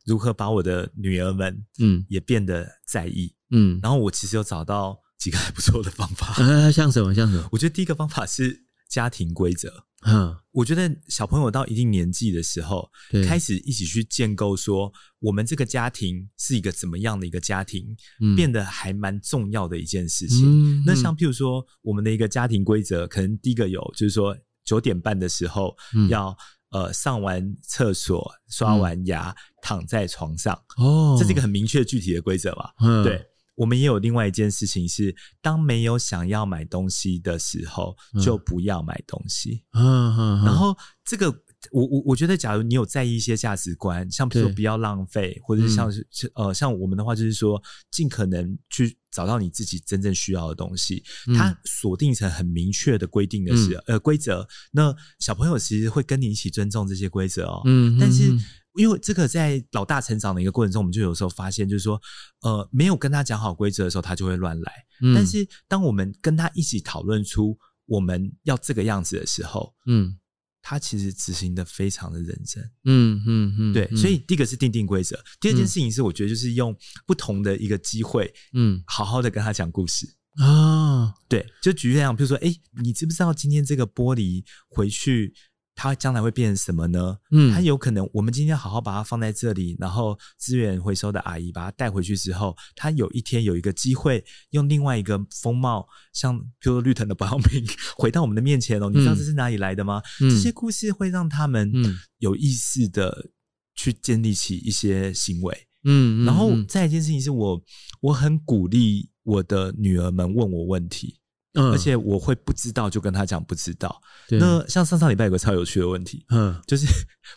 [0.05, 7.49] 如何把我的女儿们，嗯，也变得在意，嗯，然后我其实有找到几个还不错的方法， 啊，像什么像什么？
[7.53, 9.86] 我觉得第一个方法是家庭规则。
[10.07, 12.89] 嗯，我觉得小朋友到一定年纪的时候，
[13.27, 17.85] 开始一起去建构说，我们这个家庭是一个怎么样的一个家庭，
[18.21, 20.45] 嗯、变得还蛮重要的一件事情。
[20.47, 25.77] 嗯、那像譬如说，我们的一个家庭规则，可能第一个有就是说，九点半的时候
[26.09, 26.29] 要、
[26.71, 30.55] 嗯、呃上完厕所、刷完牙、嗯、躺在床上。
[30.77, 32.71] 哦，这是一个很明确具体的规则嘛？
[32.81, 33.27] 嗯，对。
[33.57, 39.65] 我们也有另外一件事情是，当没有想要买东西的时候，就不要买东西。
[39.73, 40.45] 嗯嗯嗯。
[40.45, 41.31] 然后这个，
[41.73, 51.03] 我我我觉得，假如你有在意一些价值观，像比如说不要浪费，或者是像是呃，像我们的话，就是说尽可能去找到你自己真正需要的东西。
[51.37, 57.63] 它锁定成很明确的规定的是呃规则，那小朋友其实会跟你一起尊重这些规则哦。
[57.65, 57.97] 嗯。
[57.99, 58.37] 但是。
[58.77, 62.01] 因为这个在老大成长的一个过程中，我们就有时候发现，就是说，
[62.43, 64.73] 呃，没有跟他讲好规则的时候，他就会乱来。
[65.03, 70.17] 嗯、但是，当我们跟他一起讨论出我们要这个样子的时候，嗯，
[70.63, 72.63] 他其实执行的非常的认真。
[72.85, 73.89] 嗯嗯嗯，对。
[73.97, 80.07] 所以，第一个是定定规则，第二件事情是，我觉得就是用不同的一个机会，嗯，好好的跟他讲故事
[80.39, 80.47] 啊。
[80.47, 85.35] 哦、对，就举例来讲，比如说，哎，你知不知道今天这个玻璃回去？
[85.77, 87.17] 它将来会变成什么呢？
[87.31, 97.63] 嗯，它有可能，我们今天好好把它放在这里，然后资源回收的阿姨把它带回去之后，它有一天有一个机会，用另外一个风貌，像比如说绿藤的保养品
[97.97, 98.89] 回到我们的面前哦。
[98.89, 100.03] 你知道这是哪里来的吗？
[100.23, 101.71] 嗯，这些故事会让他们
[102.19, 103.29] 有意识的
[103.75, 105.69] 去建立起一些行为。
[105.85, 107.63] 嗯，然后再一件事情是我
[108.01, 111.19] 我很鼓励我的女儿们问我问题。
[111.57, 114.01] 嗯，而且我会不知道就跟他讲不知道。
[114.29, 116.87] 对那像上上礼拜有个超有趣的问题，嗯，就是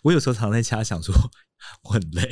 [0.02, 1.14] 我有时候常在家想说
[1.84, 2.30] 我很累，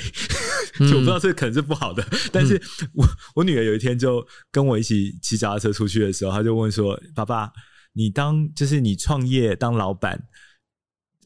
[0.81, 2.03] 嗯、就我不知道这可能是不好的。
[2.11, 2.61] 嗯、但是
[2.94, 7.53] 我我女儿有一天就跟我一起骑脚踏车出去的时候，她就问说：“爸爸，
[7.92, 10.29] 你当就是你创业当老板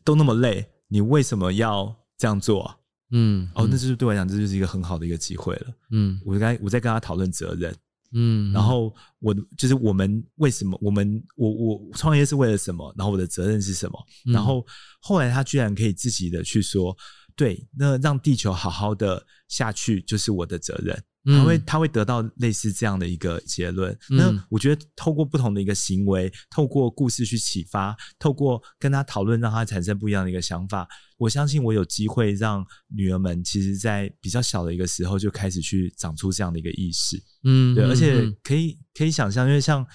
[0.05, 2.79] 都那么累，你为什么要这样做？”
[3.15, 5.67] 嗯，哦，那就是对我来讲，这就是一个很好的一个机会了。
[5.91, 7.75] 嗯，我该我在跟他讨论责任。
[8.15, 12.95] 嗯，然后我就是我们为什么我们我我创业是为了什么？
[12.97, 13.99] 然后我的责任是什么？
[14.27, 14.65] 嗯、然后
[15.01, 16.97] 后来他居然可以自己的去说，
[17.35, 21.03] 对，那让地球好好的下去就是我的责任。
[21.25, 23.93] 他会他会得到类似这样的一个结论。
[24.11, 30.89] 嗯、那我觉得透过不同的一个行为，透过故事去启发，透过跟他讨论，让他产生不一样的一个想法。
[31.19, 37.23] 我相信我有机会让女儿们，其实，在比较小的一个时候就开始去长出这样的一个意识。
[37.45, 39.87] 嗯，对，而且可以可以想象，因为像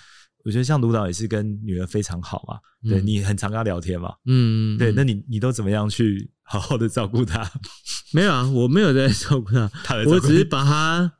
[0.45, 7.43] 我觉得像卢导也是跟女儿非常好嘛，嗯、对，你很常跟她聊天嘛，嗯，对，那你你都怎么样去好好的照顾她？
[8.13, 11.11] 没有啊，我没有在照顾她，她我只是把他，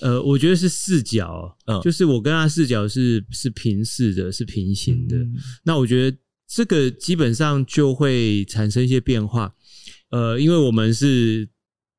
[0.00, 5.16] 呃，我觉得是视角，嗯，就是我跟他视角是是平视的，是平行的。
[5.16, 6.16] 嗯、那我觉得。
[6.46, 9.54] 这个基本上就会产生一些变化，
[10.10, 11.48] 呃，因为我们是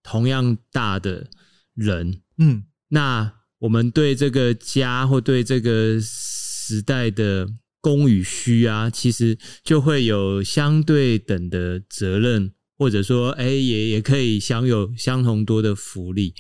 [0.04, 1.28] 同样大的
[1.74, 7.50] 人，嗯，那我们对这个家或对这个时代的
[7.82, 16.34] 供与需啊，其实就会有相对等的责任，或者说，哎，也也可以享有相同多的福利。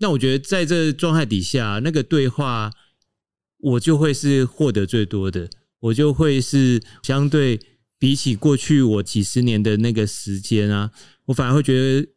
[0.00, 2.70] 那我觉得在这状态底下，那个对话，
[3.58, 5.48] 我就会是获得最多的。
[5.80, 7.60] 我就会是相对
[7.98, 10.90] 比起过去我几十年的那个时间啊，
[11.26, 12.08] 我反而会觉得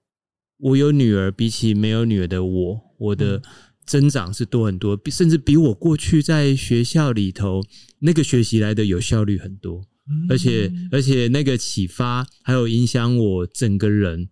[0.58, 3.42] 我有女儿，比起没有女儿的我，我的
[3.86, 7.64] 增长是多很多，甚至比我过去在学校里头
[8.00, 9.86] 那个学习来的有效率很多，
[10.30, 14.30] 而且而且那个启发还有影响我整个人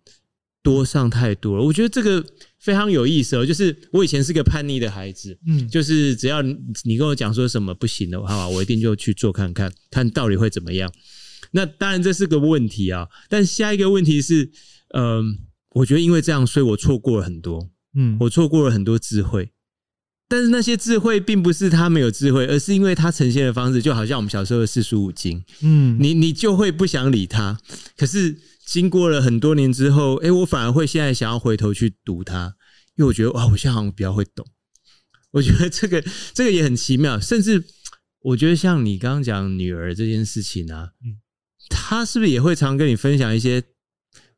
[0.62, 1.64] 多上太多了。
[1.64, 2.24] 我觉得这个
[2.58, 3.46] 非常有意思哦。
[3.46, 6.42] 就是我以前是个叛逆的孩子，嗯，就是只要
[6.84, 10.92] 你跟我讲说什么不行的话，我一定就去做看看，看到底会怎么样。
[11.52, 13.08] 那当然这是个问题啊。
[13.28, 14.50] 但下一个问题是，
[14.94, 15.24] 嗯、呃，
[15.76, 19.50] 我觉得因为这样，所以我错过了很多，嗯，我错过了很多智慧。
[20.30, 27.58] 但是那些智慧并不是他没有智慧，而是因为他呈现的方式就好像我们小时候的四书五经，嗯，你你就会不想理他。
[27.96, 32.54] 可是经过了很多年之后，哎，我反而会现在想要回头去读它，
[32.96, 34.46] 因为我觉得哇，我现在好像比较会懂。
[35.32, 36.00] 我觉得这个
[36.32, 37.64] 这个也很奇妙，甚至
[38.20, 41.18] 我觉得像你刚刚讲女儿这件事情啊，嗯，
[41.68, 43.64] 他是不是也会常跟你分享一些？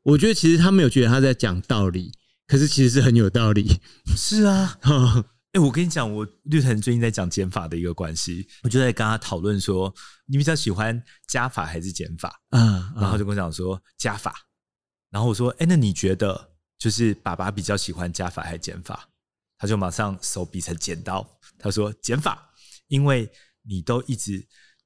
[0.04, 2.12] 我觉得其实他没有觉得他在讲道理，
[2.46, 3.78] 可是其实是很有道理。
[4.16, 4.78] 是啊。
[5.52, 12.40] 哎、欸，我跟你讲，我绿藤最近在讲减法的一个关系，我就在跟他讨论说，你比较喜欢加法还是减法？
[12.52, 14.34] 嗯，然后就跟我讲说加法，
[15.10, 19.06] 然后我说，哎、欸，那你觉得就是爸爸比较喜欢加法还是减法？
[19.58, 22.50] 他就马上手比成剪刀，他说减法，
[22.88, 24.42] 因为你都一直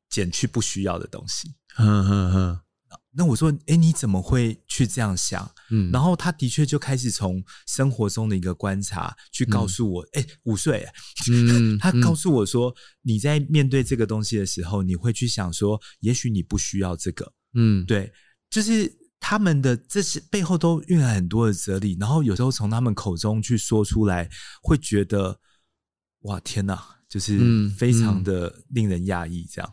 [0.09, 1.55] 减去不需要的东西。
[1.79, 2.61] 嗯嗯嗯。
[3.17, 5.51] 那我说，哎，你怎么会去这样想？
[5.71, 10.87] 嗯，然后他的确就开始从生活中的一个观察去告诉我，哎、嗯，五岁，
[11.31, 18.13] 嗯， 他告诉我说，你在面对这个东西的时候，你会去想说，也许你不需要这个，嗯，对，
[18.51, 24.29] 就是他们的这些背后都蕴含很多的哲理，然后有时候从他们口中去说出来，
[24.63, 25.41] 会觉得，
[26.21, 29.71] 哇，天哪，就是非常的令人讶异，这样。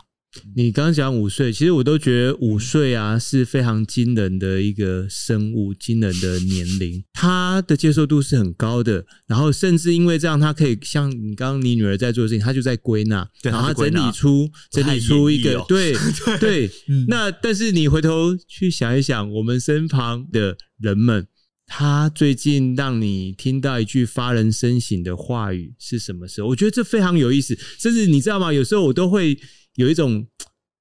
[0.56, 9.06] 你刚刚讲五岁，其实我都觉得五岁啊是非常惊人的一个生物，惊人的年龄， 他的接受度是很高的。
[9.28, 15.94] 然后甚至因为这样，他可以像你刚刚你女儿在做的事情，他就在归纳，然后他整理出整理出一个对
[16.40, 16.68] 对。
[16.68, 16.72] 对
[17.08, 21.28] 那但是你回头去想一想，我们身旁的人们，
[21.68, 26.48] 他最近让你听到一句发人深省的话语是什么时候？
[26.48, 27.56] 我觉得这非常有意思。
[27.80, 28.52] 甚至你知道吗？
[28.52, 29.38] 有时候我都会。
[29.76, 30.28] 有一种，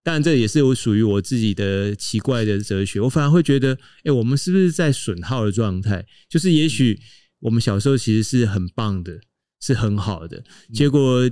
[0.03, 3.01] 当然这也是我属于我自己的奇怪的哲学。
[3.01, 6.07] 我反而会觉得，哎，我们是不是在损耗的状态？
[6.29, 7.01] 就是也许
[7.41, 9.21] 我们小时候其实是很棒的，
[9.61, 11.31] 是很好的，结果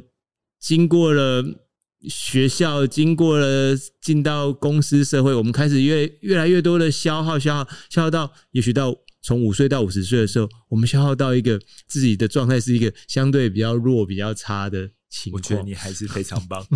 [0.58, 1.44] 经过了
[2.08, 14.90] 学校，经过了进到公司社会，我们开始越越来越多的消耗，消耗，消耗到也许到从五岁到五十岁的时候，我们消耗到一个自己的状态是一个相对比较弱、比较差的。
[15.32, 16.64] 我觉得你还是非常棒。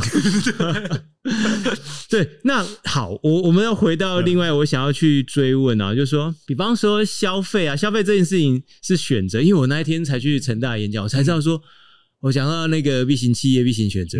[2.10, 11.62] 对，那好，我我们要回到另外，我想要去追问啊，就是说，比方说消费啊，消费这件事情是选择，因为我那一天才去成大演讲，我才知道说，
[12.20, 14.18] 我讲到那个 B 型企业 B 型选择，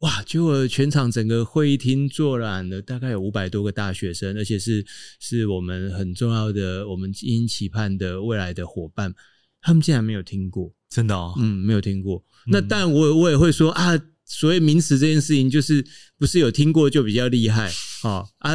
[0.00, 4.84] 哇，结果全场整个会议厅坐满了大概有五百多个大学生，而且是
[5.18, 9.14] 是我们很重要的，我们殷期盼的未来的伙伴，
[9.60, 10.74] 他们竟然没有听过。
[10.88, 12.24] 真的哦，嗯，没有听过。
[12.48, 15.84] 那但我我也会说啊，所谓名词这件事情，就是
[16.18, 17.70] 不是有听过就比较厉害
[18.02, 18.54] 啊 啊，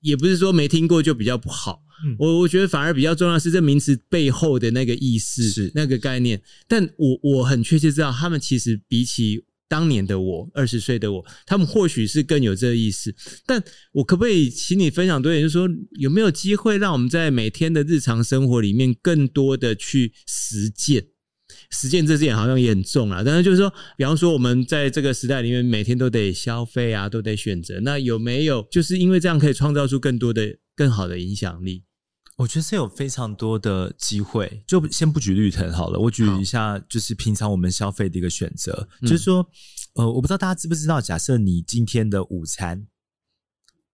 [0.00, 1.82] 也不是说没听过就比较不好。
[2.18, 6.42] 我我觉得反而比较重要是这名词背后的那个意思，是那个概念。
[6.68, 9.44] 但我我很确切知道，他们其实比起。
[9.68, 13.14] 当年的我，二十岁的我，他们或许是更有这个意思。
[13.44, 21.06] 但我可不可以请你分享多一点，就是说有没有机会让我们在每天的日常生活里面更多的去实践？
[21.70, 23.22] 实践这点好像也很重啊。
[23.24, 27.80] 但是就是说，比方说我们在这个时代里面，每天都得消费啊，都得选择。
[27.80, 31.82] 那有没有就是因为这样可以创造出更多的、更好的影响力？
[32.36, 39.46] 我觉得是有非常多的机会，就先不举绿藤好了，我举一下，就是平常我们消费的一个选择，就是说，
[39.94, 42.86] 呃，我不知道大家知不知道，假设你今天的午餐，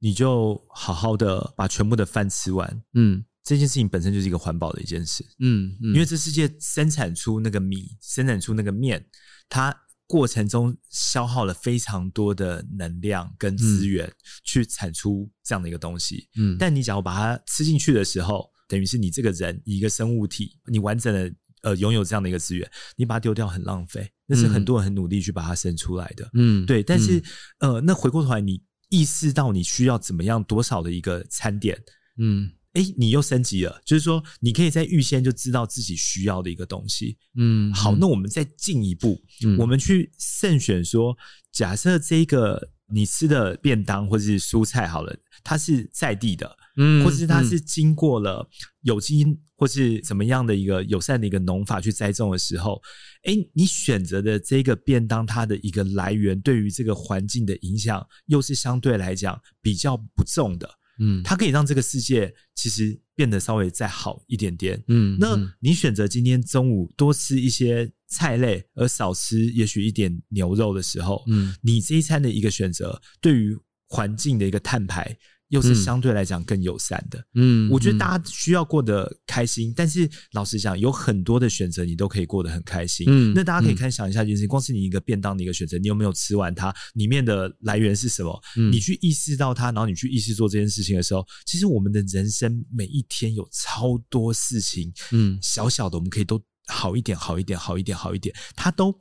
[0.01, 9.07] 你就好好的把全部的饭吃完，嗯，这件事情本身就是一个环保的一件事，嗯，因为这世界生产出那个米，生产出那个面，
[9.49, 9.82] 它。
[10.13, 14.13] 过程中消耗了非常多的能量跟资源
[14.45, 26.83] 去产出这样的一个东西，嗯，但你假如把它吃进去的时候，等于是你这个人一个生物体，你完整的呃拥有这样的一个资源，你把它丢掉很浪费，那是很多人很努力去把它生出来的，嗯，对。
[26.83, 27.23] 但是
[27.61, 31.83] 呃，那回过头来，你意识到你需要怎么样多少的一个餐点，
[32.19, 32.53] 嗯。
[32.75, 37.19] 哎，你又升级了，就是说，你可以在预先就知道自己需要的一个东西。
[37.37, 41.15] 嗯，好，那我们再进一步，嗯，我们去慎选说，
[41.53, 45.15] 假设这个你吃的便当或者是蔬菜好了，
[45.45, 48.49] 它是在地的，嗯，或者是它是经过了
[48.81, 52.81] 有机或是怎么样的一个友善的一个农法去栽种的时候，
[53.25, 60.69] 哎，你选择的这个便当，它的一个来源对于这个环境的影响，又是相对来讲比较不重的。
[60.99, 64.83] 嗯，它可以让这个世界其实变得稍微再好一点点。
[64.89, 73.57] 嗯，那你选择今天中午多吃一些菜类，而少吃也许一点牛肉的时候，嗯，你这一餐的一个选择，对于
[73.89, 75.17] 环境的一个碳排。
[75.53, 86.75] 又是相对来讲更友善的，嗯，我觉得大家需要过得开心，嗯、但是老实讲，有很多的选择你都可以过得很开心，嗯，那大家可以看想一下，就是光是你一个便当的一个选择，你有没有吃完它？
[86.95, 88.43] 里面的来源是什么？
[88.57, 98.99] 嗯、你去意识到它，然后你去意识做这件事情的时候，其实我们的人生每一天有超多事情，嗯，小小的我们可以都好一点，好一点，好一点，好一点，它都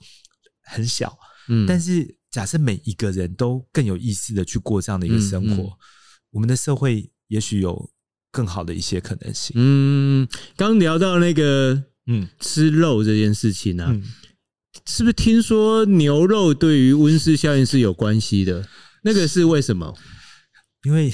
[0.63, 5.71] 很小，嗯，但是假设每一个人都更有意识的去过这样的一个生活。
[6.31, 7.89] 我们的社会也许有
[8.31, 9.53] 更好的一些可能性。
[9.55, 14.03] 嗯，刚聊到那个，嗯，吃肉这件事情呢、啊，嗯、
[14.85, 18.67] 是不是听说牛肉对于温室效应是有关系的？
[19.03, 19.97] 那个是为什么？
[20.83, 21.13] 因为。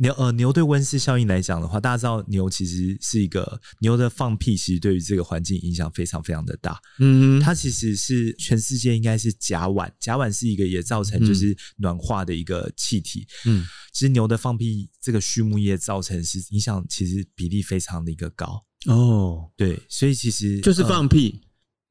[0.00, 6.78] 牛呃牛对温室效应来讲的话，大家知道牛其实是一个牛的放屁，其实对于这个环境影响非常非常的大。
[6.98, 13.26] 嗯，它其实是全世界应该是甲烷，甲烷是一个也造成就是暖化的一个气体。
[13.44, 18.64] 嗯，其实牛的放屁这个畜牧业造成是影响，其实比例非常的一个高。
[18.86, 21.40] 哦，对，所以其实就是放屁，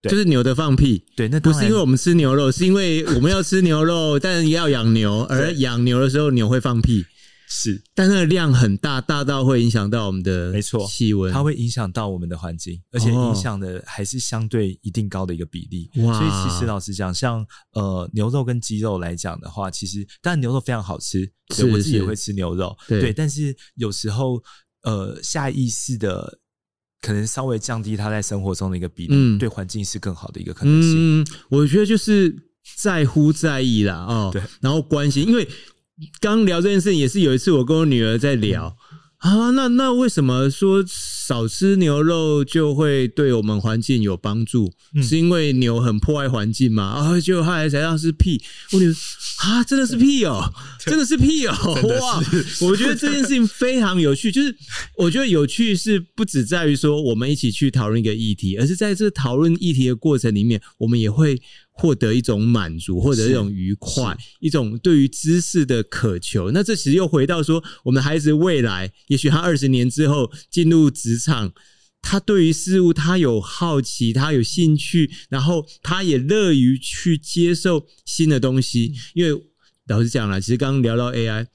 [0.03, 1.03] 呃、就是牛的放屁。
[1.17, 7.05] 对，那不是因为我们吃牛肉，是因为我们要吃牛肉，但要养牛， 而养牛的时候牛会放屁。
[7.49, 15.89] 是，但那个量很大，大到会影响到我们的没错气温，它会影响到我们的环境，而且影响的还是相对一定高的一个比例。
[16.03, 16.19] 哇！
[16.19, 21.31] 所以其实老实讲，像呃牛肉跟鸡肉来讲的话，其实当然牛肉非常好吃，
[21.71, 22.75] 我自己也会吃牛肉。
[22.85, 24.43] 对，对，但是有时候
[24.83, 26.39] 呃下意识的
[27.01, 31.21] 可能稍微降低它在生活中的一个比例，嗯、对环境是更好的一个可能性。
[31.21, 32.35] 嗯，我觉得就是
[32.75, 35.47] 在乎在意啦，哦，对，然后关心，因为。
[36.19, 38.77] 刚聊这件事情也是有一次，我跟我女儿在聊、
[39.23, 44.71] 嗯、啊，那那为什么说少吃牛肉就会对我们环境有帮助？
[44.93, 46.83] 嗯、是因为牛很破坏环境嘛？
[46.83, 48.39] 啊，就后来才知道是屁。
[48.73, 48.93] 我女儿
[49.43, 50.53] 啊，真的是屁哦、 喔，
[50.85, 51.99] 真的是屁哦、喔！
[51.99, 52.23] 哇，
[52.61, 54.55] 我觉得这件事情非常有趣，就是
[54.97, 61.41] 我觉得有趣是不只在于说我们一起去讨论一个议题，而是在这讨论议题的过程里面，我们也会。
[61.77, 66.51] 获得一种满足，或者一种愉快，一种对于知识的渴求。
[66.51, 71.53] 那这其实又回到说，我们孩子未来，也许他二十年之后进入职场，
[72.01, 78.93] 他对于事物他有好奇，他有兴趣，然后他也乐于去接受新的东西。
[79.13, 79.41] 因为
[79.87, 81.45] 老实讲了，其实刚刚聊到 AI。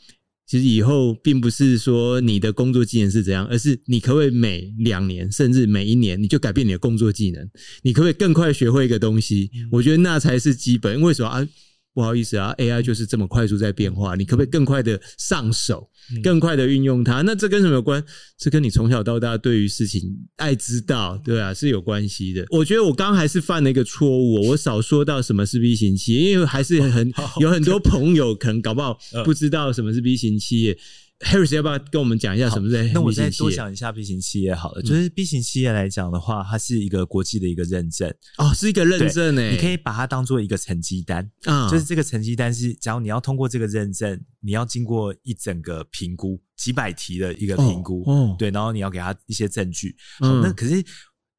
[0.53, 7.43] 其实以后并不是说你的工作技能是怎样，而是你可不可以每两年甚至每一年你就改变你的工作技能？
[7.81, 9.51] 你可不可以更快学会一个东西？
[9.71, 11.01] 我觉得那才是基本。
[11.01, 11.49] 为什么啊？
[11.95, 15.91] 不好意思啊，AI 就是这么快速在变化，你可不可以更快的上手，
[16.23, 17.23] 更快的运用它？
[17.23, 18.03] 那这跟什么有关？
[18.39, 20.03] 这跟你从小到大对于事情
[20.37, 22.47] 爱知道，对啊，是有关系的。
[22.51, 30.79] 我觉得我刚刚还是犯了一个错误，我少说到什么是 B 型企业，因为还是很 有很多朋友可能搞不好不知道什么是 B 型企业。
[31.23, 32.91] Harris 要不要跟我们讲一下什么是？
[32.93, 34.83] 那我再多讲一下 B 型企业好了。
[34.83, 39.53] 就是 B 型企业来讲的话，它是一个国际的一个认证哦，是一个认证诶。
[39.53, 49.95] 你可以把它当做一个成绩单啊，就是这个成绩单是，假如你要通过这个认证，你要经过一整个评估，几百题的一个评估哦，对，然后你要给他一些证据。
[50.19, 50.85] 好，那可是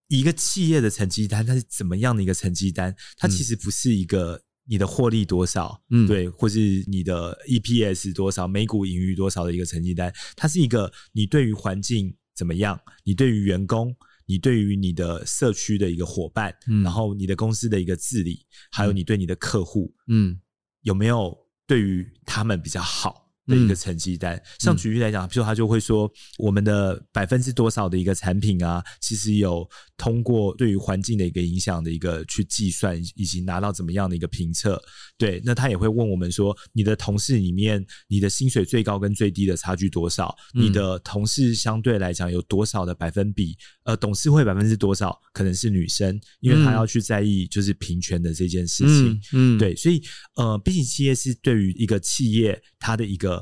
[0.07, 2.95] 一个企业的成绩单，它是怎么样的一个成绩单？
[3.17, 4.41] 它其实不是一个。
[4.66, 5.82] 你的获利多少？
[5.89, 13.95] 嗯，对，或是你的 EPS 多少，每股盈余多少的一个成绩单，它是一个你对于环境怎么样，你对于员工，
[14.26, 20.39] 你对于你的社区的一个伙伴，嗯，然后你的公司的一个治理，还有你对你的客户，嗯，
[20.82, 21.38] 有没有
[21.68, 23.22] 对于他们比较好？
[23.45, 29.67] 的一个成绩单，像举例来讲，比如说他就会说，我们的百分之多少的一个产品啊，其实有
[29.97, 34.81] 通过对于环境的一个影响的一个去计算，以及拿到怎么样的一个评测。
[35.17, 40.33] 对，那他也会问我们说，你的同事里面，你的薪水最高跟最低的差距多少？
[40.53, 43.57] 你的同事相对来讲有多少的百分比？
[43.83, 49.21] 呃，董事会百分之多少可能是女生，因为她要去在意就是平权的这件事情。
[49.33, 50.01] 嗯，对，所以
[50.35, 53.32] 呃毕竟企业是对于一个企业它的一个。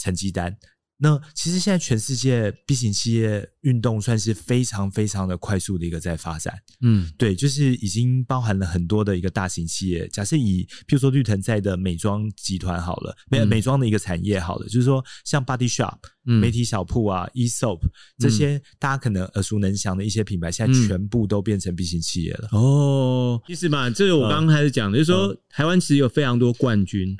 [0.00, 0.56] 成绩单，
[0.96, 10.08] 那其实现在全世界 B 型企业运动算是非常非常的快速的一个在发展，嗯，对，就是已经包含了很多的一个大型企业。
[10.08, 17.80] 假设以譬如说绿藤在的美妆集团好了，美美妆的一个产业好了，就是说像 Body Shop，媒体小铺啊、e soap
[18.18, 22.48] 这些大家可能耳熟能详的一些品牌，现在全部都变成 B 型企业了。
[22.52, 27.16] 哦，其实嘛，这个我刚刚开始讲的，就是说台湾其实有非常多冠军，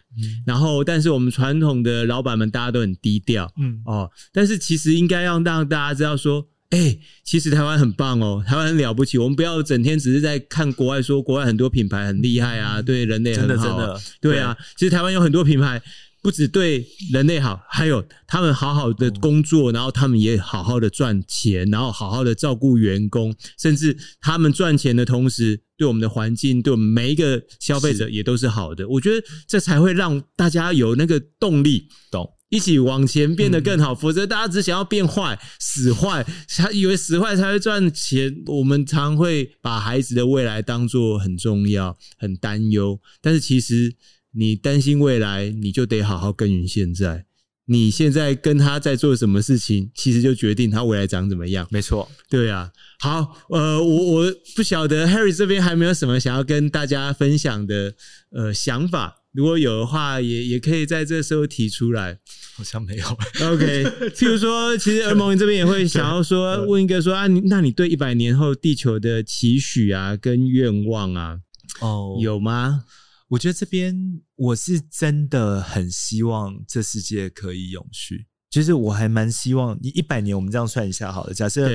[0.46, 6.46] 然后但是我们传统的老板们大家都很低调，嗯哦，但是其实应该要让大家知道说。
[6.70, 9.18] 哎、欸，其实台湾很棒哦，台湾很了不起。
[9.18, 14.54] 我们不要整天只是在看国外，说国外很多品牌很厉害啊，对人类很好，啊，真的真的，对啊。
[14.54, 15.82] 对其实台湾有很多品牌，
[16.22, 28.88] 不止对人类好，还有他们好好的工作，然后他们也好好的赚钱，然后好好的照顾员工，甚至他们赚钱的同时，对我们的环境，对我们每一个消费者也都是好的。
[28.88, 32.34] 我觉得这才会让大家有那个动力，懂。
[32.50, 38.42] 一起往前变得更好，否则大家只想要变坏、死坏，他以为死坏才会赚钱。
[38.46, 43.94] 我们常会把孩子的未来当作很重要、很担忧，但是其实
[44.32, 47.26] 你担心未来，你就得好好耕耘现在。
[47.66, 51.68] 你现在跟他在做什么事情，其实就决定他未来长怎么样。
[51.70, 52.72] 没错，对啊。
[52.98, 57.94] 好，呃，我我不晓得 Harry 这边还没有什么想要跟大家分享的
[58.32, 59.18] 呃想法。
[59.32, 62.18] 如果有的话，也也可以在这时候提出来。
[62.56, 63.06] 好像没有。
[63.52, 63.84] OK，
[64.16, 71.38] 譬如说，其实儿萌这边也会想要说，问一个说啊，那你对一百年后地球的期许啊，跟愿望啊，
[71.80, 72.82] 哦，有吗？
[73.30, 73.96] 我觉得这边
[74.36, 78.26] 我是真的很希望这世界可以永续。
[78.50, 81.32] 就是我还蛮希望你一百年，我们这样算一下好了。
[81.32, 81.70] 假设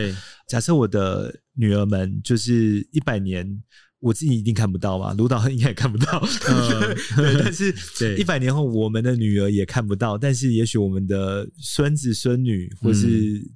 [0.47, 3.63] 假设我的女儿们就是一百年。
[4.01, 6.21] 我自己一定看不到嘛，卢导应该也看不到。
[6.47, 7.73] 嗯、对， 但是
[8.19, 13.07] 一百年后，我们的女儿也看不到，但是也许我们的孙子孙女或是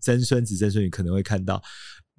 [0.01, 1.61] 曾孙子曾孙女可能会看到。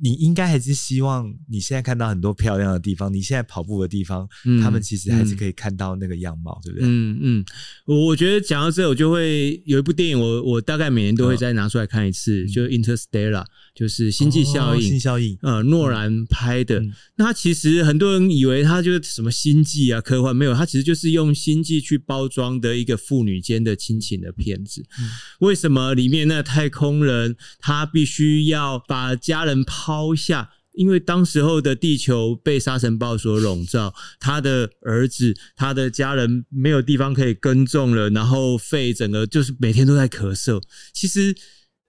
[0.02, 6.88] 你应该还是希望你现在看到很多漂亮的地方，你现在跑步的地方，嗯、他们其实还是可以看到那个样貌，嗯、对不对？
[6.88, 7.44] 嗯嗯，
[7.86, 13.42] 我我觉得讲到这，我就会有一部电影我，我我大概每年都会再拿出来看一次，嗯、就《Interstellar》，
[13.80, 16.78] 就是星际效应，星际效应，呃，诺兰拍的。
[16.78, 24.80] 嗯、那他其实很多人以为他就是什么星际啊，科幻没有，他其实就是用星际去包装的一个父女间的亲情的片子。
[25.00, 25.10] 嗯、
[25.40, 29.80] 为什么里面那太空人他必须要把家人抛？
[29.80, 40.62] 抛下，因为当时候的地球被沙尘暴所笼罩，他的儿子、他的家人没有地方可以耕种了，然后肺整个就是每天都在咳嗽。
[40.92, 41.34] 其实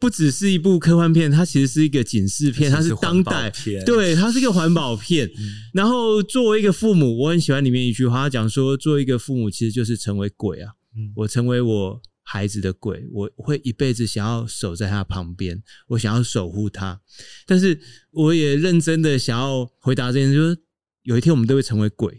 [0.02, 5.26] 不只是一部科幻片，它其实是一个警示片，它是当代片，对，它是一个环保片。
[5.28, 5.43] 嗯、
[5.74, 12.02] 然后作为一个父母，我很喜欢里面一句话，他讲说，做一个父母其实就是成为鬼啊，嗯、我成为我。
[12.24, 17.02] 孩子的鬼，我会一辈子想要守在他旁边，我想要守护他。
[17.45, 17.78] 但是
[18.12, 20.58] 我也认真的想要回答这件事，就是
[21.04, 22.16] 有一天我们都会成为鬼。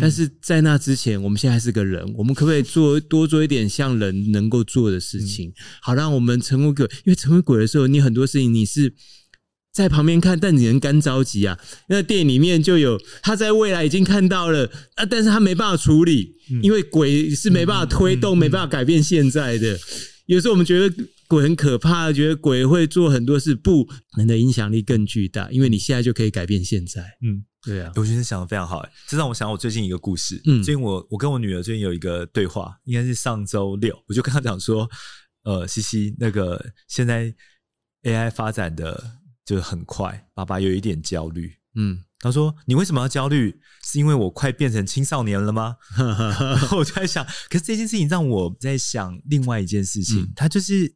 [0.00, 6.84] 但是在那之前，我们现在是个人，我们可不可以做多做一点像人能够做的事情，好让我们成为鬼？
[7.04, 8.94] 因为成为鬼的时候，你很多事情你是。
[9.72, 11.58] 在旁边看，但你能干着急啊？
[11.88, 16.32] 那电影里面就有他在未来已经看到了啊，但是他没办法处理，
[16.62, 19.76] 因为鬼是没办法推动、没办法改变现在的。
[20.26, 20.94] 有时候我们觉得
[21.26, 27.02] 鬼很可怕，觉得鬼会做很多事，不，人的影响力更巨大，因为你现在就可以改变现在。
[27.24, 30.40] 嗯，对啊，我觉得想的非常好，哎，这让我想到我最近一个故事。
[30.44, 34.88] 嗯，最近我我跟我女儿最近有一个对话，应该是上周六，我就跟她讲说，
[35.44, 37.34] 呃，西西，那个现在
[38.02, 39.22] AI 发展的。
[39.46, 41.52] 就很快，爸爸有一点焦虑。
[41.74, 43.60] 嗯，他说：“你为什么要焦虑？
[43.84, 50.32] 是因为我快变成青少年了吗？” 然后我就在想，可是这件事情让我在想另外一件事情。
[50.34, 50.94] 他、嗯、就是，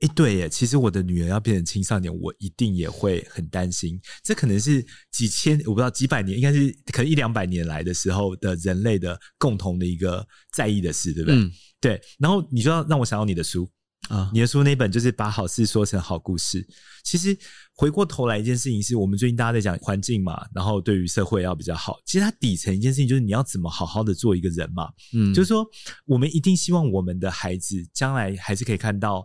[0.00, 4.00] 哎、欸，对耶，其实我的女儿要变成青少年，我一定也会很担心。
[4.24, 11.38] 这可能是几千，我不知道几百年，应该是可能一两百年来的时候的人类的共同的一个在意的事，对不对？
[11.38, 12.00] 嗯、对。
[12.18, 13.70] 然后你就要让我想到你的书。
[14.08, 16.66] 啊，你的书那本就是把好事说成好故事。
[17.04, 17.36] 其实
[17.74, 22.00] 回过头来，一件事情是我们最近大家在讲环境嘛，然后对于社会要比较好。
[22.06, 24.88] 其实它底层一件事情就是你要怎么好好的做一个人嘛。
[25.12, 25.64] 嗯，就是说
[26.06, 29.24] 我们一定希望我们的孩子将来还是可以看到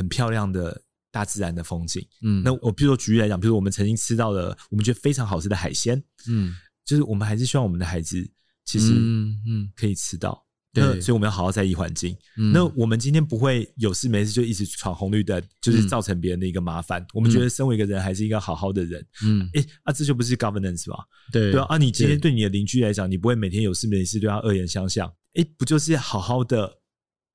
[0.00, 0.80] 很漂亮的
[1.12, 2.02] 大自然的风景。
[2.22, 6.54] 嗯，那我比如说举例来讲，比如我们曾经吃到的我们觉得非常好吃的海鲜，嗯，
[6.86, 8.26] 就是我们还是希望我们的孩子
[8.64, 10.42] 其实嗯嗯可以吃到。
[10.72, 12.16] 对，所以我们要好好在意环境。
[12.38, 17.02] 嗯、那我们今天不会有事没事就一直闯红绿灯，就是造成别人的一个麻烦。
[17.02, 19.04] 嗯、我们觉得身为一个人，还是应该好好的人。
[19.24, 21.04] 嗯，哎、欸，啊，这就不是 governance 吧？
[21.32, 25.08] 对对啊，啊，你今天对你的邻居来讲，你不会每天有事没事对他恶言相向。
[25.34, 26.72] 哎、欸，不就是好好的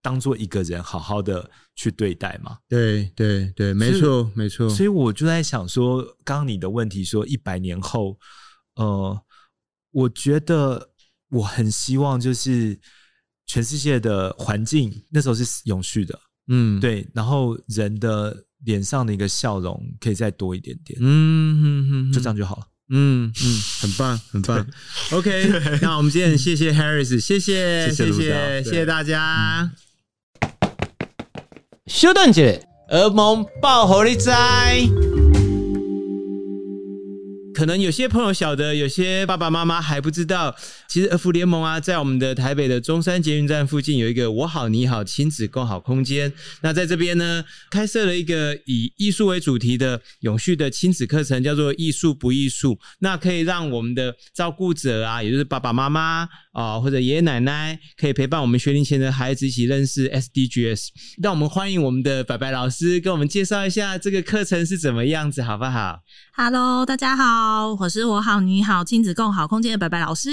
[0.06, 2.60] 当做一个人，好好的去对待嘛？
[2.70, 4.70] 对对对，没错没错。
[4.70, 8.20] 所以我就在想说，刚刚你的问题说一百年后，
[8.76, 9.20] 呃，
[9.90, 10.92] 我觉得
[11.30, 12.80] 我很希望就是。
[13.48, 22.64] 全世界的环境那时候是永续的，嗯，对，然后人的脸上的一个笑容可以再多一点点，嗯哼哼，就这样就好了。
[22.90, 24.68] 嗯嗯，很棒很棒。
[25.14, 29.72] OK，那我们今天谢谢 Harris，谢谢谢谢谢谢大家。
[31.88, 34.88] 休顿姐，儿萌爆火力在。
[37.54, 40.56] 可能有些朋友晓得，有些爸爸妈妈还不知道。
[40.90, 46.34] 其实儿福联盟啊，在我们的台北的中山捷运站附近有一个“我好你好”亲子共好空间。
[46.64, 52.80] 那在这边呢，开设了一个以艺术为主题的永续的亲子课程，叫做“艺术不艺术”。
[53.00, 60.88] 那可以让我们的照顾者啊，也就是爸爸妈妈啊，或者爷爷奶奶，可以陪伴我们学龄前的孩子一起认识 SDGs。
[61.22, 66.00] 让我们欢迎我们的白白老师，跟我们介绍一下这个课程是怎么样子，好不好
[66.38, 70.30] ？Hello，大家好，我是我好你好亲子共好空间的白白老师。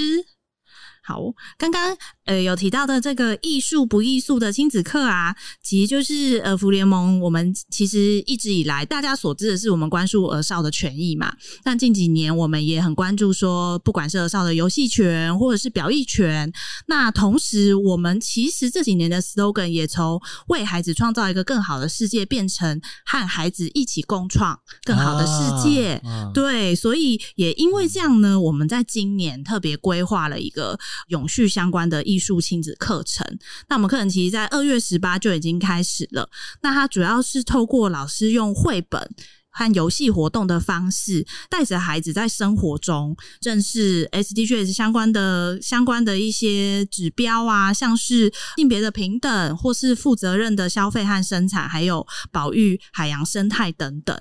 [1.04, 1.20] 好，
[1.58, 1.96] 刚刚
[2.26, 7.20] 呃有提到的这个艺术不艺术的亲子课啊，其实就是儿福联盟。
[7.20, 11.34] 我们其实一直以来大家所知的是我们关注儿少的权益嘛。
[11.64, 16.52] 但近几年我们也很关注说，不管是儿少的游戏权或者是表意权。
[16.86, 26.00] 那同时，我们其实这几年的 slogan 也从为孩子创造一个更好的世界，变成和孩子一起共创更好的世界。
[26.04, 30.78] 啊啊、对，所以也因为这样呢，我们在今年特别规划了一个。
[31.08, 33.26] 永续相关的艺术亲子课程，
[33.68, 36.28] 那我们课程其实在二月十八就已经开始了。
[36.62, 39.10] 那它主要是透过老师用绘本
[39.50, 54.18] 和游戏活动的方式，带着孩子在生活中认识 SDGs 相关的相关的一些指标啊，像是性别的平等，或是负责任的消费和生产，还有保育海洋生态等等。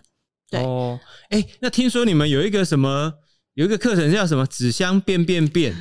[0.49, 0.99] 对哦，
[1.29, 3.13] 哎、那听说你们有一个什么，
[3.53, 5.73] 有一个课程叫什么“纸箱变变变”。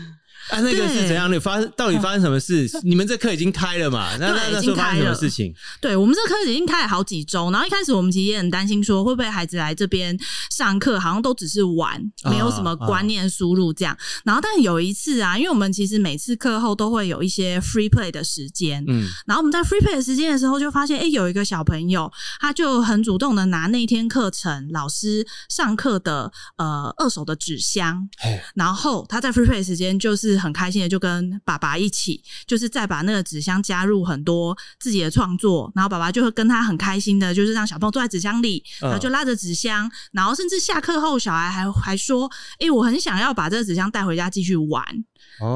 [0.50, 1.38] 啊，那个是怎样的？
[1.40, 2.66] 发生到底发生什么事？
[2.74, 4.16] 嗯、你们这课已经开了嘛？
[4.18, 5.54] 那那那时候发生什么事情？
[5.80, 10.18] 对，我们这课已经开了好几周，然后一开始我们其实也很担心，说会不会孩子来这边
[10.50, 13.96] 上课，好像都只是玩，没有什么观念输入这样。
[14.24, 28.08] 然后，但有一次啊，因为我们其实每次课后都会有一些 free play 的时间，嗯，然后我们在 free play 的时间的时候，就发现，哎、欸，有一个小朋友，他就很主动的拿那天课程老师上课的呃二手的纸箱，
[28.54, 30.39] 然后他在 free play 时间就是。
[30.40, 42.26] 很开心的就跟爸爸一起，就是再把那个纸箱加入很多自己的创作，然后爸爸就会跟他很开心的，就是让小朋友坐在纸箱里，然后就拉着纸箱，然后甚至下课后，小孩还还说
[42.58, 44.82] ：“哎、欸，我很想要把这个纸箱带回家继续玩。”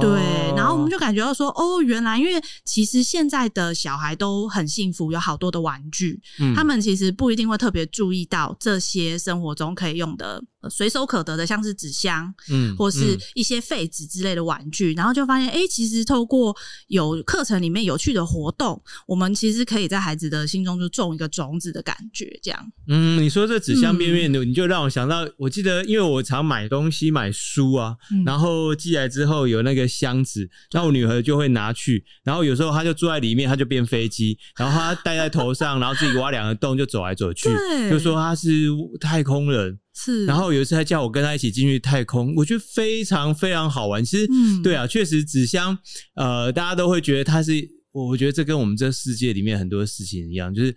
[0.01, 0.11] 对，
[0.57, 16.55] 然后我们就感觉到说：“哦，原来因为其实现在的小孩都很幸福，有好多的玩具，嗯、他们其实不一定会特别注意到这些生活中可以用的。”随手可得的，像是纸箱，嗯，或是一些废纸之类的玩具，嗯、然后就发现，哎、欸，其实透过
[16.89, 22.73] 有课程里面有趣的活动，我们其实可以在孩子的心中就种一个种子的感觉，这样。
[22.89, 38.69] 嗯，你说这纸箱边边的，你就让我想到，我记得，因为我常买东西买书啊，嗯、然后寄来之后有那个箱子，然后我女儿就会拿去，然后有时候她就坐在里面，她就变飞机，然后她戴在头上，然后自己挖两个洞就走来走去， 对就说她是
[39.01, 39.79] 太空人。
[39.95, 44.05] 是，然后有一次他叫我跟他一起进去太空，我觉得非常非常好玩。
[44.05, 45.79] 其实，嗯、对啊，确实纸箱，
[46.17, 47.53] 呃，大家都会觉得它是，
[47.93, 50.75] 我我觉得这跟我们这世界里面很多事情一样，就是。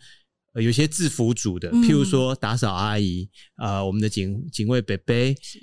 [0.59, 3.30] 有些制服组的，譬如说打扫阿姨，
[3.61, 5.13] 嗯、呃，我们的警警卫伯伯，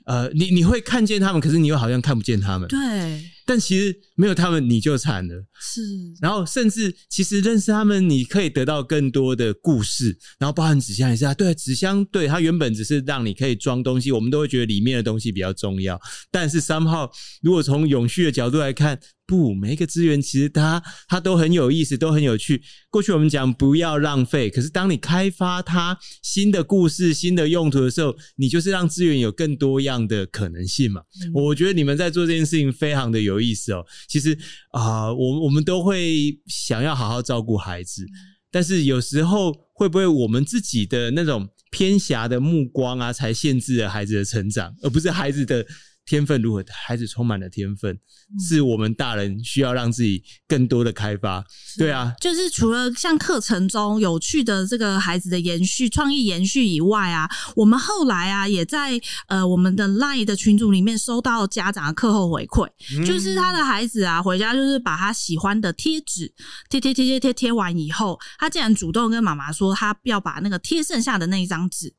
[0.07, 2.69] 呃，你你会看见他们，可是你又好像看不见他们。
[2.69, 5.45] 对，但其实没有他们你就惨了。
[5.61, 5.81] 是，
[6.21, 10.17] 然后甚至其实认识他们，你可以得到更多的故事。
[10.39, 16.01] 然后包含纸箱也是啊，对，纸箱对它原本只是让你可以装东西，我们都会觉得里面的东西比较重要。
[16.31, 17.11] 但是 somehow，
[17.43, 18.99] 如果从永续的角度来看。
[19.27, 22.61] 不，每一个资源其实它它都很有意思，都很有趣。
[22.91, 31.01] 过去我们讲不要浪费，可是当你开发它新的故事、新的用途的时候，你就是让资源有更多样的可能性嘛。
[31.25, 33.83] 嗯、我觉得你们在做这件事情非常的有意思哦。
[34.09, 34.37] 其实
[34.71, 38.07] 啊、呃，我我们都会想要好好照顾孩子，
[38.51, 45.67] 但是有时候会不会我们自己的那种偏狭的目光啊，才限制了孩子的成长，而不是孩子的。
[46.07, 46.65] 天分如何？
[46.87, 51.45] 孩子充满了天分，嗯、是我们大人需要让自己更多的开发。
[51.79, 66.33] 对啊，就是除了像课程中有趣的这个孩子的延续、创意延续以外啊，我们后来啊也在呃我们的 LINE 的群组里面收到家长的课后回馈，嗯、就是他的孩子啊回家就是把他喜欢的贴纸
[66.69, 71.95] 贴贴贴贴贴贴完以后，他竟然主动跟妈妈说，他要把那个贴剩下的那一张纸。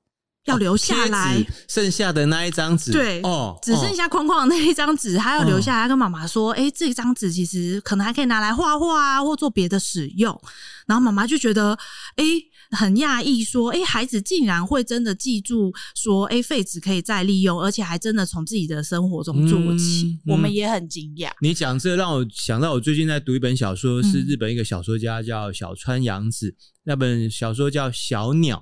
[0.46, 10.40] 要留下来，哦、剩下的那一张纸，对，哦，只剩下框框的那一张纸，他要留下来，跟妈妈说，哎、欸，这张纸其实可能还可以拿来画画啊，或做别的使用。
[10.86, 11.78] 然后妈妈就觉得，
[12.16, 12.24] 哎，
[12.72, 20.20] 很讶异，说，哎，孩子竟然会真的记住，说，哎，废纸可以再利用，而且还真的从自己的生活中做起。
[20.26, 21.32] 嗯、我们也很惊讶。
[21.42, 26.56] 你讲这让我想到，我最近在读一本小说，是日本一个小说家叫小川洋子。
[26.88, 28.58] 那本小说叫《小鸟》，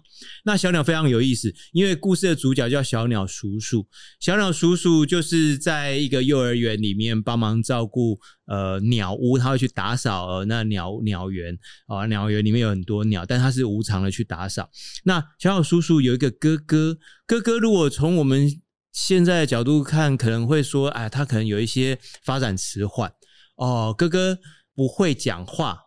[0.46, 3.86] 那小鸟非常有意思，因为故事的主角叫小鸟叔叔。
[4.22, 14.70] 小鸟叔叔就是在一个幼儿园里面帮忙照顾呃鸟屋，他会去打扫呃那鸟鸟园啊，鸟园里面有很多鸟，但他是无偿的去打扫。
[15.06, 18.50] 那小小叔叔有一个哥哥，哥哥如果从我们
[18.92, 23.12] 现在的角度看，可能会说，哎，他可能有一些发展迟缓
[23.56, 24.38] 哦，哥哥
[24.76, 25.80] 不会讲话，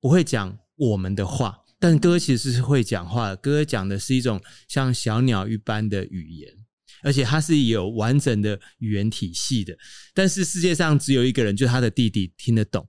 [0.00, 1.60] 不会讲我们的话。
[1.80, 6.50] 但哥哥其实是会讲话的，哥哥讲的是一种像小鸟一般的语言，
[7.04, 9.76] 而且他是有完整的语言体系的。
[10.12, 12.88] 但是世界上只有一个人，就是他的弟弟听得懂。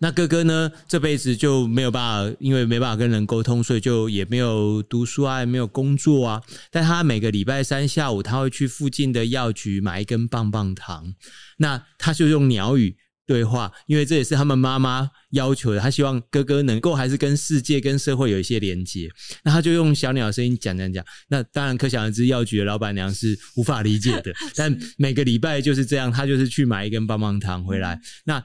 [0.00, 6.42] 那哥哥呢，这辈子就没有办法，因为没办法跟人沟通，所以就也没有读书啊，也没有工作啊。
[6.70, 11.14] 但他每个礼拜三下午，他会去附近的药局买一根棒棒糖，
[11.58, 12.96] 那他就用鸟语。
[13.30, 15.78] 对话，因为这也是他们妈妈要求的。
[15.78, 19.08] 他希望哥哥能够还是跟世界、跟社会有一些连接。
[19.44, 21.04] 那他就用小鸟的声音讲讲讲。
[21.28, 24.32] 那当然，可想而知，药局的老板娘是无法理解的。
[24.56, 28.00] 但每个礼拜就是这样，他就是去买一根棒棒糖回来。
[28.24, 28.42] 那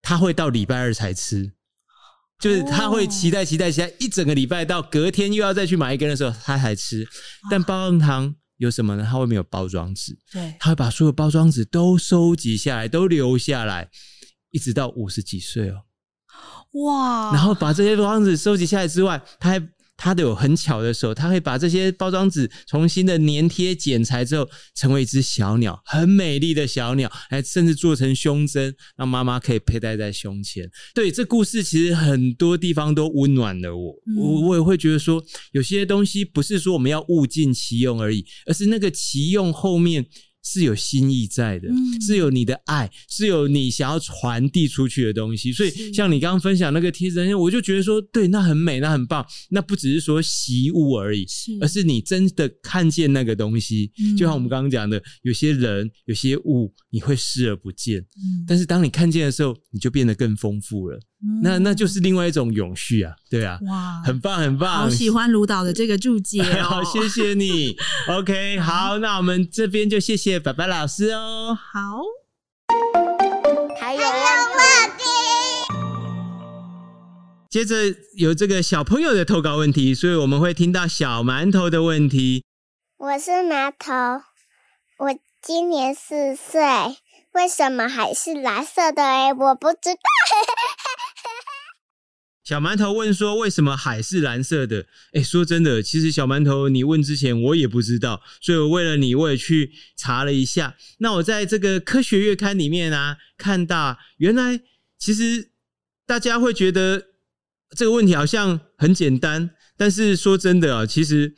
[0.00, 1.52] 他会到礼拜二才吃，
[2.40, 7.06] 就是他会期待、期待、期待一整个礼拜，到隔天又要再去买一根的时候，他才吃。
[7.50, 9.06] 但棒棒糖有什么呢？
[9.06, 13.90] 它外面有包装纸，对，他会把所有包装纸都收集下来，都留下来。
[14.54, 15.82] 一直到五十几岁哦，
[16.84, 17.32] 哇！
[17.32, 30.70] 然后把这些包装纸收集下来之外，他还他都有很巧的时候，他会把这些包装纸重新的粘贴剪裁之后，成为一只小鸟，很美丽的小鸟，还甚至做成胸针，让妈妈可以佩戴在胸前。
[30.94, 40.06] 对，这故事其实很多地方都温暖了我，嗯、我我也会觉得说，有些东西不是说我们要物尽其用而已，而是那个其用后面。
[40.44, 45.52] 是有心意在的，嗯、是有你的爱，是有你想要传递出去的东西。
[45.52, 49.26] 所以，像你刚刚分享那个贴纸，我就觉得说，对，那很美，那很棒。
[49.50, 53.90] 那不只是说习物而已，是而是你真的看见那个东西。
[53.98, 61.00] 嗯、就像我们刚刚讲的，有些人、有些物，你会视而不见，嗯、但是当你看见的时候，你就变得更丰富了。
[61.42, 67.76] 那那就是另外一种永续啊，对啊，哇，很棒很棒，好喜欢卢导的这个注解哦， 好，谢谢你，
[68.08, 72.02] OK，好，那我们这边就谢谢白白老师哦，好，
[73.80, 74.08] 还有问
[74.98, 75.04] 题，
[77.48, 77.74] 接着
[78.16, 82.44] 有这个小朋友的投稿问题，所以我们会听到小馒头的问题。
[82.98, 83.92] 我是馒头，
[84.98, 86.60] 我今年四岁。
[87.34, 89.02] 为什么还是蓝色的？
[89.02, 90.00] 哎，我不知道。
[92.44, 100.76] 小馒头问说：“为什么海是蓝色的？”哎，说真的，其实小馒头你问之前我也不知道，所以我为了你，我也去查了一下。
[100.98, 104.60] 那我在这个科学月刊里面啊，看到原来
[104.98, 105.50] 其实
[106.06, 107.06] 大家会觉得
[107.74, 111.34] 这个问题好像很简单，但是说真的啊，其实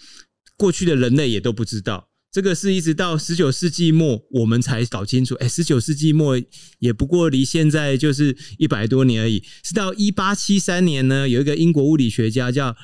[0.57, 2.09] 过去的人类也都不知道。
[2.37, 6.39] 这个是一直到十九世纪末我们才搞清楚，哎，十九世纪末
[6.81, 9.43] 也不过离现在就是一百多年而已。
[9.63, 12.77] 是到一八七三年呢，有一个英国物理学家叫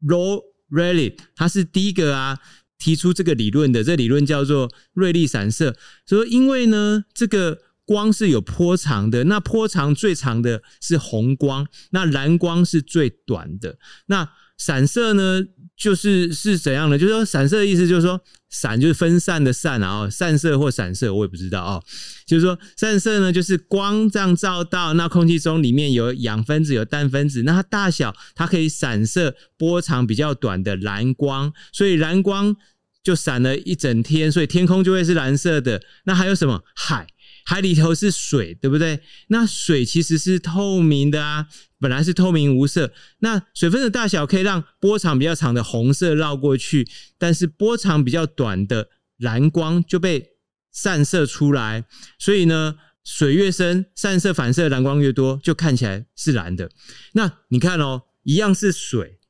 [0.00, 2.38] Lord Rayleigh，他是第一个啊
[2.78, 3.84] 提出这个理论的。
[3.84, 5.76] 这理论叫做瑞利散射，
[6.06, 13.76] 说因为呢，这个光是有波长的，那波长最长的是红光，那蓝光是最短的。
[14.06, 15.40] 那散射呢，
[15.76, 16.98] 就是是怎样的？
[16.98, 21.80] 就是说散射的意思，就是说散就是分散的散啊，散射或散射，我也不知道啊。
[22.26, 32.56] 就是说散射呢，就是光这样照到那空气中，里面有氧分子、有氮分子，那它大小它可以散射波长比较短的蓝光，所以蓝光
[33.02, 35.80] 就闪了一整天，所以天空就会是蓝色的。
[36.04, 36.64] 那还有什么？
[36.74, 37.06] 海。
[37.48, 39.00] 海里头是水，对不对？
[39.28, 41.48] 那水其实是透明的啊，
[41.80, 42.92] 本来是透明无色。
[43.20, 46.86] 那水分的大小可以让波长比较长的红色绕过去，
[47.16, 50.32] 但是波长比较短的蓝光就被
[50.70, 51.86] 散射出来。
[52.18, 56.70] 所以呢，水越深，散射反射蓝光越多，就看起来是蓝的。
[57.14, 59.20] 那你看哦，一样是水，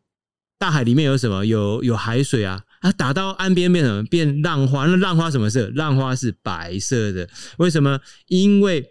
[0.58, 1.46] 大海里面有什么？
[1.46, 2.64] 有有海水啊。
[2.80, 4.02] 啊打到岸边变什么？
[4.04, 4.86] 变浪花。
[4.86, 5.70] 那浪花什么色？
[5.74, 7.28] 浪花是白色的。
[7.58, 8.00] 为什么？
[8.26, 8.84] 因为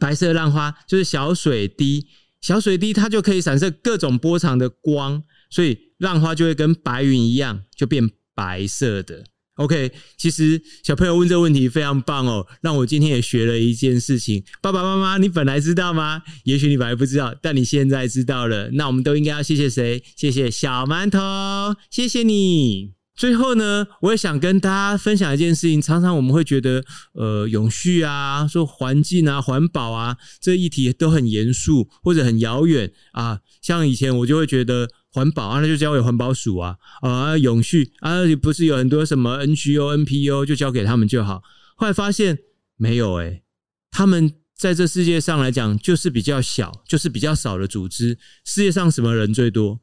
[0.00, 2.06] 白色浪花就是小水滴，
[2.40, 9.24] 小水滴它就可以散射各种波长的光，所以浪花就会跟白云一样，就变白色的。
[9.56, 14.42] OK，其实小朋友问这个问题非常棒哦，让我今天也学了一件事情。
[14.60, 16.24] 爸爸妈妈，你本来知道吗？
[16.42, 18.70] 也许你本来不知道，但你现在知道了。
[18.72, 20.02] 那我们都应该要谢谢谁？
[20.16, 22.93] 谢谢小馒头，谢谢你。
[23.14, 25.80] 最后呢，我也想跟大家分享一件事情。
[25.80, 33.40] 常常我们会觉得，呃，永续啊，说环境啊、环保啊，这议题都很严肃或者很遥远啊。
[33.62, 34.88] 像以前我就会觉得。
[35.14, 37.38] 环保啊，那就交给环保署啊啊！
[37.38, 41.40] 永续啊，不是有很多什么 NGO、NPO，就交给他们就好。
[41.76, 42.36] 后来发现
[42.76, 43.44] 没有诶、
[43.92, 48.18] 他们在这世界上来讲，就是比较小，就是比较少的组织。
[48.44, 49.78] 世界上什么人最多？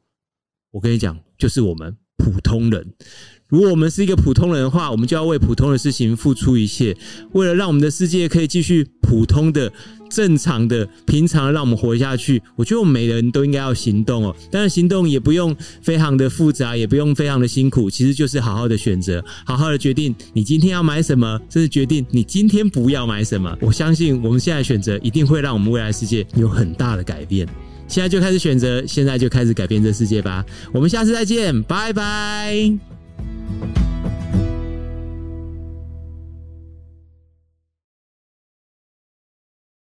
[0.72, 2.86] 我跟你讲，就是我们普通人。
[3.48, 6.96] 如果我们是一个普通人的话，我们就要为普通的事情付出一切，
[7.32, 9.70] 为了让我们的世界可以继续普通的、
[10.08, 12.42] 正常的、平常让我们活下去。
[12.56, 14.34] 我觉得我们每个人都应该要行动哦。
[14.50, 23.54] 当然，行动也不用非常的复杂，也不用非常的辛苦，其实就是好好的选择，好好的决定你今天要买什么，甚至决定你今天不要买什么。
[23.60, 27.46] 我相信我们现在选择一定会让我们未来世界有很大的改变。
[27.92, 30.42] 现在就开始选择现在就开始改变这世界吧。
[30.72, 32.72] 我们下次再见拜拜。